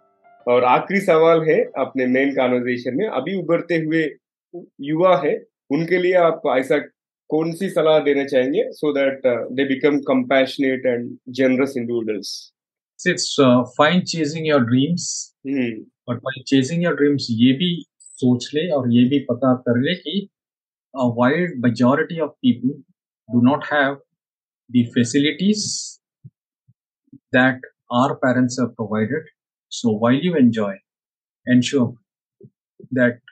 और 0.46 0.64
आखिरी 0.64 1.00
सवाल 1.02 1.42
है 1.42 1.62
अपने 1.78 2.06
मेन 2.08 2.34
कन्वर्सेशन 2.34 2.96
में 2.96 3.06
अभी 3.06 3.40
उभरते 3.42 3.76
हुए 3.76 4.10
युवा 4.82 5.16
है 5.16 5.40
उनके 5.70 5.98
लिए 5.98 6.14
आप 6.22 6.42
ऐसा 6.56 6.78
कौन 7.30 7.52
सी 7.52 7.68
सलाह 7.70 7.98
देना 8.04 8.24
चाहेंगे? 8.24 8.62
So 8.72 8.92
that 8.92 9.26
they 9.52 9.64
become 9.68 9.98
compassionate 10.08 10.86
and 10.86 11.16
generous 11.38 11.74
individuals 11.76 12.32
it's 13.00 13.36
fine 13.78 14.00
chasing 14.12 14.46
your 14.48 14.64
dreams 14.64 15.08
और 16.08 16.18
फाइन 16.18 16.42
चेजिंग 16.46 16.82
योर 16.84 16.94
ड्रीम्स 16.96 17.26
ये 17.30 17.52
भी 17.58 17.70
सोच 18.00 18.50
ले 18.54 18.68
और 18.70 18.92
ये 18.92 19.04
भी 19.08 19.18
पता 19.30 19.54
कर 19.66 19.80
ले 19.80 19.94
कि 19.96 20.28
wide 20.94 21.58
majority 21.64 22.20
of 22.20 22.30
people 22.42 22.68
do 23.28 23.42
not 23.42 23.64
have 23.72 23.94
the 24.70 24.84
facilities 24.94 25.66
that 27.36 27.66
our 27.94 28.12
parents 28.24 28.60
are 28.60 28.66
provided 28.74 29.28
so 29.72 29.98
while 29.98 30.20
you 30.24 30.34
enjoy 30.36 30.76
and 31.46 31.62
sure 31.62 31.92
that 32.94 33.31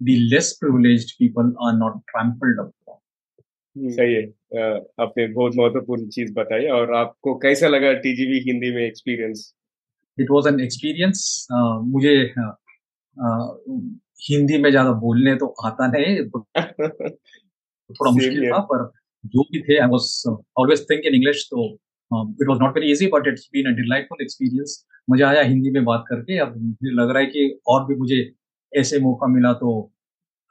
the 0.00 0.28
less 0.28 0.56
privileged 0.56 1.16
people 1.18 1.52
are 1.60 1.76
not 1.76 2.00
trampled 2.10 2.58
upon. 2.58 2.96
सही 3.76 4.14
है। 4.14 4.22
आपने 5.00 5.26
बहुत 5.32 5.52
महत्वपूर्ण 5.56 6.08
चीज़ 6.10 6.32
बताई 6.34 6.66
और 6.76 6.92
आपको 6.94 7.34
कैसा 7.38 7.68
लगा 7.68 7.92
टीजीवी 8.04 8.38
हिंदी 8.46 8.70
में 8.74 8.82
experience 8.82 9.52
it 10.18 10.30
was 10.30 10.46
an 10.46 10.60
experience 10.60 11.20
मुझे 11.86 12.14
uh, 12.36 12.54
हिंदी 14.28 14.58
में 14.58 14.70
ज़्यादा 14.70 14.92
बोलने 15.02 15.34
तो 15.42 15.46
आता 15.66 15.86
नहीं 15.92 16.16
थोड़ा 17.90 18.10
मुश्किल 18.10 18.46
था 18.46 18.58
पर 18.72 18.84
जो 19.24 19.42
भी 19.52 19.60
थे 19.68 19.78
I 19.78 19.88
was 19.88 20.08
always 20.58 20.84
think 20.90 21.04
in 21.06 21.14
English 21.14 21.46
so 21.50 21.68
it 22.10 22.48
was 22.48 22.58
not 22.62 22.74
very 22.74 22.90
easy 22.92 23.06
but 23.14 23.28
it's 23.28 23.48
been 23.52 23.72
a 23.72 23.76
delightful 23.76 24.22
experience 24.22 24.84
मज़ा 25.10 25.28
आया 25.28 25.42
हिंदी 25.52 25.70
में 25.70 25.84
बात 25.84 26.04
करके 26.08 26.38
अब 26.46 26.56
मुझे 26.62 26.94
लग 26.94 27.10
रहा 27.10 27.22
है 27.22 27.26
कि 27.26 27.48
और 27.68 27.86
भी 27.86 27.94
मुझे 27.96 28.20
ऐसे 28.72 28.98
मौका 29.00 29.26
मिला 29.34 29.52
तो 29.62 29.70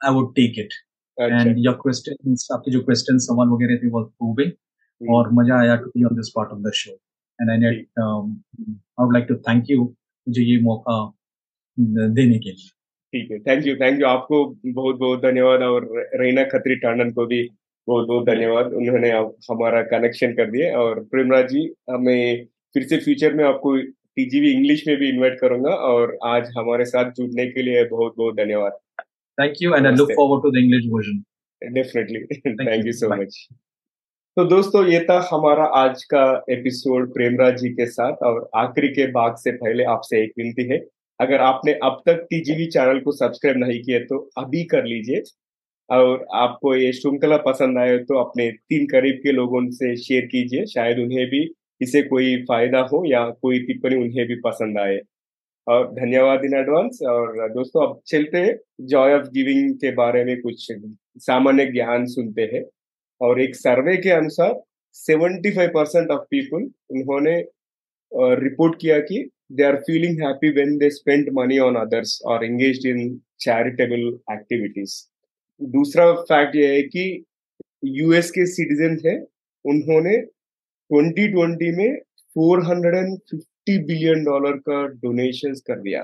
I 0.00 0.14
would 0.14 0.34
take 0.36 0.58
it 0.58 0.72
and 1.18 1.58
your 1.58 1.74
question 1.82 2.34
आपके 2.54 2.70
जो 2.70 2.80
क्वेश्चन 2.80 3.18
सवाल 3.26 3.48
वगैरह 3.48 3.76
थे 3.82 3.88
वो 3.90 4.02
प्रूविंग 4.04 5.10
और 5.16 5.32
मज़ा 5.34 5.60
आया 5.60 5.76
to 5.76 5.90
be 5.90 6.04
on 6.04 6.16
this 6.16 6.32
part 6.36 6.50
of 6.52 6.60
the 6.62 6.72
show 6.76 6.92
and 7.38 7.50
I 7.50 7.58
net 7.58 7.86
I 8.00 9.04
would 9.04 9.14
like 9.14 9.26
to 9.28 9.34
thank 9.48 9.70
you 9.70 9.82
मुझे 9.82 10.42
ये 10.42 10.60
मौका 10.62 10.96
देने 11.78 12.38
के 12.38 12.50
लिए। 12.50 12.68
ठीक 13.12 13.30
है। 13.30 13.38
थैंक 13.40 13.66
यू 13.66 13.74
थैंक 13.76 14.00
यू 14.00 14.06
आपको 14.06 14.44
बहुत 14.66 14.96
बहुत 14.98 15.20
धन्यवाद 15.22 15.62
और 15.62 15.86
रईना 16.20 16.42
खत्री 16.44 16.76
टांडन 16.76 17.10
को 17.12 17.26
भी 17.26 17.42
बहुत 17.88 18.06
बहुत 18.08 18.26
धन्यवाद। 18.26 18.72
उन्होंने 18.74 19.10
हमारा 19.50 19.82
कनेक्शन 19.92 20.32
कर 20.34 20.50
दिया। 20.50 20.78
और 20.78 21.00
प्रेमराज 21.12 21.46
जी 21.52 21.62
हमें 21.90 22.44
फिर 22.74 22.82
से 22.88 22.96
फ्यूचर 23.00 23.34
में 23.34 23.44
आपको 23.44 23.76
टीजीवी 24.18 24.50
इंग्लिश 24.52 24.82
में 24.86 24.96
भी 24.98 25.08
इनवाइट 25.08 25.38
करूँगा 25.40 25.70
और 25.86 26.16
आज 26.26 26.50
हमारे 26.56 26.84
साथ 26.86 27.10
जुड़ने 27.16 27.46
के 27.46 27.62
लिए 27.62 27.84
बहुत 27.88 28.14
बहुत 28.16 28.36
धन्यवाद। 28.36 28.78
Thank 29.38 29.62
you 29.62 29.74
and 29.74 29.86
I 29.86 29.94
look 29.94 30.10
forward 30.12 30.42
to 30.42 30.50
the 30.50 30.62
English 30.62 30.84
version 30.90 31.72
definitely 31.74 32.54
thank 32.60 32.86
you 32.86 32.92
so 32.94 33.08
much 33.14 33.36
तो 34.36 34.44
दोस्तों 34.46 34.84
ये 34.86 34.98
था 35.04 35.18
हमारा 35.30 35.64
आज 35.76 36.02
का 36.04 36.22
एपिसोड 36.50 37.12
प्रेमराज 37.14 37.60
जी 37.60 37.68
के 37.70 37.86
साथ 37.88 38.22
और 38.24 38.48
आखिरी 38.56 38.88
के 38.88 39.06
भाग 39.12 39.36
से 39.36 39.52
पहले 39.54 39.84
आपसे 39.92 40.22
एक 40.22 40.32
विनती 40.38 40.64
है। 40.68 40.78
अगर 41.20 41.40
आपने 41.42 41.72
अब 41.84 42.02
तक 42.06 42.26
टीजीवी 42.30 42.66
चैनल 42.68 42.98
को 43.00 43.12
सब्सक्राइब 43.14 43.56
नहीं 43.58 43.80
किया 43.82 43.98
तो 44.04 44.18
अभी 44.38 44.64
कर 44.72 44.84
लीजिए 44.84 45.22
और 45.88 46.26
आपको 46.36 46.74
ये 46.74 46.92
श्रृंखला 46.92 47.36
पसंद 47.46 47.78
आए 47.78 47.96
तो 48.04 48.18
अपने 48.18 48.50
तीन 48.50 48.86
करीब 48.88 49.20
के 49.22 49.32
लोगों 49.32 49.64
से 49.72 49.96
शेयर 49.98 50.26
कीजिए। 50.26 50.66
शायद 50.66 50.98
उन्हें 50.98 51.26
भी 51.26 51.44
इसे 51.80 52.02
कोई 52.02 52.36
फ़ायदा 52.42 52.80
हो 52.92 53.02
या 53.06 53.24
कोई 53.42 53.58
टिप्पणी 53.66 53.96
उन्हें 53.96 54.26
भी 54.28 54.36
पसंद 54.44 54.78
आए। 54.78 54.98
और 55.66 55.86
धन्यवाद 55.94 56.44
इन 56.44 56.54
एडवांस 56.58 56.98
और 57.08 57.48
दोस्तों, 57.50 57.86
अब 57.86 58.00
चलते 58.06 58.40
जॉय 58.92 59.14
ऑफ़ 59.14 59.26
गिविंग 59.32 59.74
के 59.74 59.90
बारे 59.94 60.24
में 60.24 60.40
कुछ 60.42 60.66
सामान्य 61.20 61.66
ज्ञान 61.72 62.06
सुनते 62.06 62.42
हैं। 62.54 62.62
और 63.20 63.40
एक 63.40 63.54
सर्वे 63.56 63.96
के 63.96 64.10
अनुसार 64.10 64.54
75 64.96 65.66
परसेंट 65.74 66.10
ऑफ़ 66.10 66.20
पीपल 66.30 66.62
उन्होंने 66.90 67.36
रिपोर्ट 68.42 68.80
किया 68.80 68.98
कि 69.00 69.28
they 69.52 69.64
are 69.64 69.76
feeling 69.86 70.20
happy 70.22 70.52
when 70.54 70.78
they 70.80 70.90
spend 70.90 71.28
money 71.34 71.58
on 71.58 71.76
others 71.76 72.20
और 72.26 72.44
एंगेज 72.44 72.86
इन 72.86 73.00
चैरिटेबल 73.40 74.06
एक्टिविटीज़ 74.32 74.94
दूसरा 75.60 76.12
फैक्ट 76.22 76.56
ये 76.56 76.66
है 76.74 76.82
कि 76.84 77.04
यूएस 77.84 78.30
के 78.30 78.46
सिटीजन 78.46 78.98
है, 79.06 79.16
उन्होंने 79.64 80.16
2020 80.90 81.74
में 81.76 81.98
450 82.36 83.78
बिलियन 83.86 84.24
डॉलर 84.24 84.56
का 84.68 84.86
डोनेशन 85.02 85.52
कर 85.66 85.80
दिया। 85.80 86.02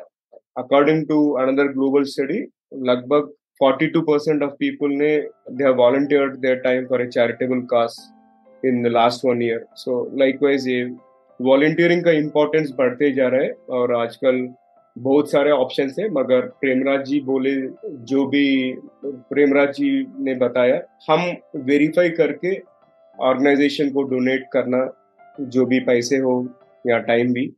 According 0.59 1.07
to 1.09 1.31
another 1.43 1.69
global 1.73 2.03
study 2.05 2.41
लगभग 2.91 3.33
42 3.63 4.03
परसेंट 4.03 4.43
ऑफ़ 4.43 4.51
पीपल 4.51 4.91
ने 4.91 5.17
they 5.51 5.65
have 5.65 5.75
volunteered 5.75 6.37
their 6.37 6.57
time 6.57 6.87
for 6.87 7.03
a 7.03 7.07
charitable 7.07 7.61
cause 7.73 7.97
in 8.67 8.83
the 8.83 8.87
last 8.87 9.25
one 9.25 9.43
year 9.43 9.65
so 9.77 9.97
likewise 10.19 10.69
ये 10.69 10.85
वॉल्टियरिंग 11.41 12.05
का 12.05 12.11
इम्पोर्टेंस 12.11 12.71
बढ़ते 12.79 13.11
जा 13.13 13.29
रहा 13.29 13.43
है 13.43 13.53
और 13.71 13.95
आजकल 13.95 14.49
बहुत 14.97 15.31
सारे 15.31 15.51
ऑप्शन 15.51 15.91
है, 15.99 16.09
मगर 16.11 16.41
प्रेमराज 16.61 17.05
जी 17.07 17.21
बोले, 17.21 17.55
जो 18.05 18.27
भी 18.27 18.75
प्रेमराज 19.05 19.73
जी 19.75 20.07
ने 20.19 20.35
बताया, 20.35 20.81
हम 21.11 21.21
वेरीफाई 21.57 22.11
करके 22.11 22.55
ऑर्गेनाइजेशन 23.21 23.91
को 23.91 24.03
डोनेट 24.03 24.45
करना, 24.53 24.89
जो 25.41 25.67
भी 25.67 25.81
पैसे 25.81 26.17
हो 26.17 26.35
या 26.87 26.99
टाइम 26.99 27.33
भी 27.33 27.53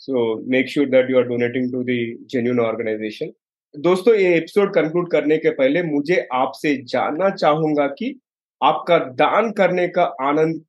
so 0.00 0.36
make 0.50 0.68
sure 0.68 0.86
that 0.86 1.10
you 1.10 1.18
are 1.18 1.24
donating 1.24 1.72
to 1.72 1.82
the 1.82 1.98
genuine 2.30 2.60
organization 2.60 3.32
दोस्तों, 3.74 4.14
ये 4.14 4.36
एपिसोड 4.36 4.72
कंक्लूड 4.74 5.10
करने 5.10 5.36
के 5.38 5.50
पहले 5.50 5.82
मुझे 5.82 6.26
आपसे 6.32 6.76
जानना 6.84 7.30
चाहूँगा 7.30 7.86
कि 7.86 8.14
आपका 8.60 8.98
दान 8.98 9.50
करने 9.52 9.86
का 9.88 10.04
आनंद 10.20 10.60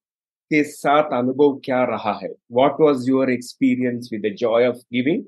के 0.51 0.63
साथ 0.63 1.11
अनुभव 1.13 1.53
क्या 1.65 1.83
रहा 1.83 2.19
है? 2.23 2.29
What 2.51 2.81
was 2.81 3.09
your 3.09 3.31
experience 3.31 4.09
with 4.13 4.33
joy 4.35 4.67
of 4.67 4.77
giving 4.93 5.23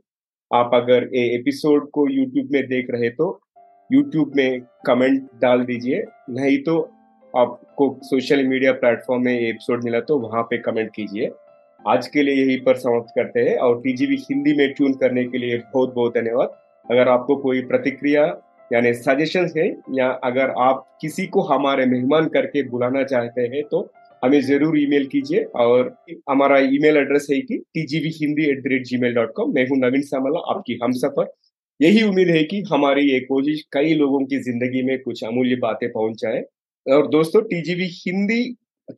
आप 0.52 0.72
अगर 0.74 1.10
ये 1.14 1.24
एपिसोड 1.36 1.90
को 1.90 2.08
यूट्यूब 2.10 2.50
में 2.52 2.68
देख 2.68 2.88
रहे 2.90 3.10
तो 3.10 3.28
यूट्यूब 3.90 4.32
में 4.36 4.62
कमेंट 4.86 5.30
डाल 5.42 5.64
दीजिए, 5.66 6.04
नहीं 6.30 6.58
तो 6.64 6.78
आपको 7.40 7.86
सोशल 8.04 8.44
मीडिया 8.48 8.72
प्लेटफॉर्म 8.74 9.22
में 9.24 9.34
एपिसोड 9.34 9.84
मिला 9.84 10.00
तो 10.02 10.18
वहाँ 10.20 10.42
पे 10.44 10.58
कमेंट 10.58 10.90
कीजिए। 10.96 11.30
आज 11.82 12.08
के 12.08 12.24
लिए 12.24 12.36
यही 12.36 12.58
पर 12.62 12.78
समाप्त 12.78 13.14
करते 13.16 13.40
हैं 13.42 13.56
और 13.58 13.80
टीजीवी 13.82 14.16
हिंदी 14.22 14.54
में 14.54 14.74
ट्यून 14.74 14.94
करने 14.96 15.24
के 15.26 15.38
लिए 15.38 15.58
बहुत 15.74 15.94
बहुत 15.96 16.14
धन्यवाद। 16.14 16.58
अगर 16.86 17.10
आपको 17.10 17.36
कोई 17.38 17.62
प्रतिक्रिया 17.68 18.26
यानी 18.72 18.94
सजेशन 18.96 19.50
है 19.58 19.68
या 19.98 20.10
अगर 20.24 20.54
आप 20.60 20.86
किसी 21.02 21.26
को 21.28 21.42
हमारे 21.44 21.86
मेहमान 21.86 22.28
करके 22.30 22.64
बुलाना 22.70 23.04
चाहते 23.06 23.48
हैं 23.56 23.64
तो 23.72 23.82
हमें 24.24 24.40
ज़रूर 24.42 24.80
ईमेल 24.80 25.08
कीजिए 25.08 25.44
और 25.58 25.96
हमारा 26.30 26.60
ईमेल 26.70 26.98
एड्रेस 26.98 27.28
है 27.32 27.40
कि 27.42 27.58
TGV 27.74 28.14
Hindi 28.16 28.50
at 28.52 28.64
the 28.64 28.72
rate 28.72 28.86
Gmail 28.98 29.16
dot 29.16 29.34
com 29.36 29.54
मैं 29.56 29.68
हूँ 29.68 29.78
नवीन 29.80 30.02
सामला, 30.04 30.40
आपकी 30.50 30.80
हम 30.84 30.92
सफ़र 31.00 31.34
यही 31.80 32.04
उम्मीद 32.04 32.30
है 32.30 32.44
कि 32.44 32.64
हमारी 32.72 33.12
ये 33.12 33.20
कोशिश 33.26 33.66
कई 33.74 33.94
लोगों 33.96 34.26
की 34.26 34.38
ज़िंदगी 34.44 34.84
में 34.84 34.98
कुछ 35.02 35.24
अमूल्य 35.24 35.56
बातें 35.62 35.92
पहुँचाए। 35.92 36.44
और 36.90 37.08
दोस्तों 37.08 37.42
टीजीवी 37.44 37.88
हिंदी 37.92 38.44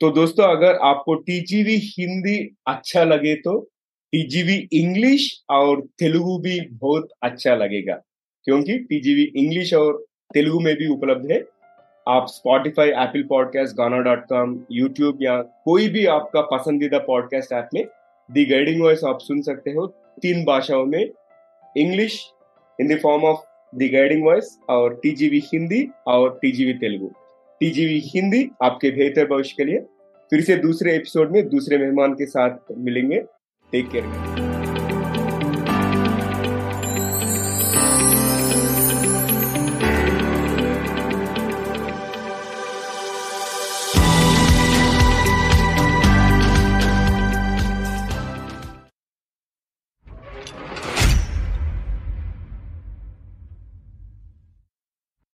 तो 0.01 0.09
दोस्तों, 0.11 0.43
अगर 0.47 0.75
आपको 0.83 1.13
टीजीवी 1.15 1.75
हिंदी 1.77 2.37
अच्छा 2.67 3.03
लगे 3.03 3.33
तो 3.37 3.59
टीजीवी 4.13 4.55
इंग्लिश 4.73 5.25
और 5.49 5.81
तेलुगु 5.99 6.37
भी 6.39 6.59
बहुत 6.73 7.09
अच्छा 7.23 7.55
लगेगा, 7.55 7.95
क्योंकि 8.47 8.77
टीजीवी 8.79 9.23
इंग्लिश 9.35 9.73
और 9.73 10.03
तेलुगु 10.33 10.59
में 10.59 10.75
भी 10.75 10.87
उपलब्ध 10.87 11.31
है। 11.31 11.43
आप 12.07 12.27
Spotify 12.29 12.89
Apple 12.89 13.23
podcast 13.29 13.75
Gaana 13.77 13.97
dot 14.03 14.25
com 14.29 14.59
YouTube 14.71 15.19
या 15.21 15.37
कोई 15.65 15.87
भी 15.89 16.05
आपका 16.09 16.41
पसंदीदा 16.51 16.99
पॉडकास्ट 17.07 17.53
ऐप 17.53 17.69
में 17.73 17.85
दी 18.29 18.45
गाइडिंग 18.45 18.81
वॉइस 18.81 19.03
आप 19.03 19.19
सुन 19.21 19.41
सकते 19.41 19.71
हो। 19.71 19.87
तीन 20.21 20.43
भाषाओं 20.45 20.85
में 20.85 21.01
English 21.75 22.21
in 22.79 22.95
the 22.95 22.99
form 23.03 23.23
of 23.25 23.45
the 23.73 23.89
guiding 23.89 24.23
voice 24.25 24.57
और 24.69 24.99
टीजीवी 25.03 25.41
हिंदी 25.45 25.87
और 26.07 26.37
टीजीवी 26.41 26.73
तेलुगु 26.75 27.11
टीजीवी 27.61 27.99
हिंदी 28.05 28.49
आपके 28.63 28.89
बेहतर 28.91 29.27
भविष्य 29.27 29.55
के 29.57 29.65
लिए। 29.65 29.79
फिर 30.31 30.41
से 30.41 30.55
दूसरे 30.55 30.95
एपिसोड 30.95 31.31
में 31.31 31.49
दूसरे 31.49 31.77
मेहमान 31.77 32.13
के 32.13 32.25
साथ 32.25 32.57
मिलेंगे। 32.77 33.19
Take 33.71 33.89
care 33.89 34.50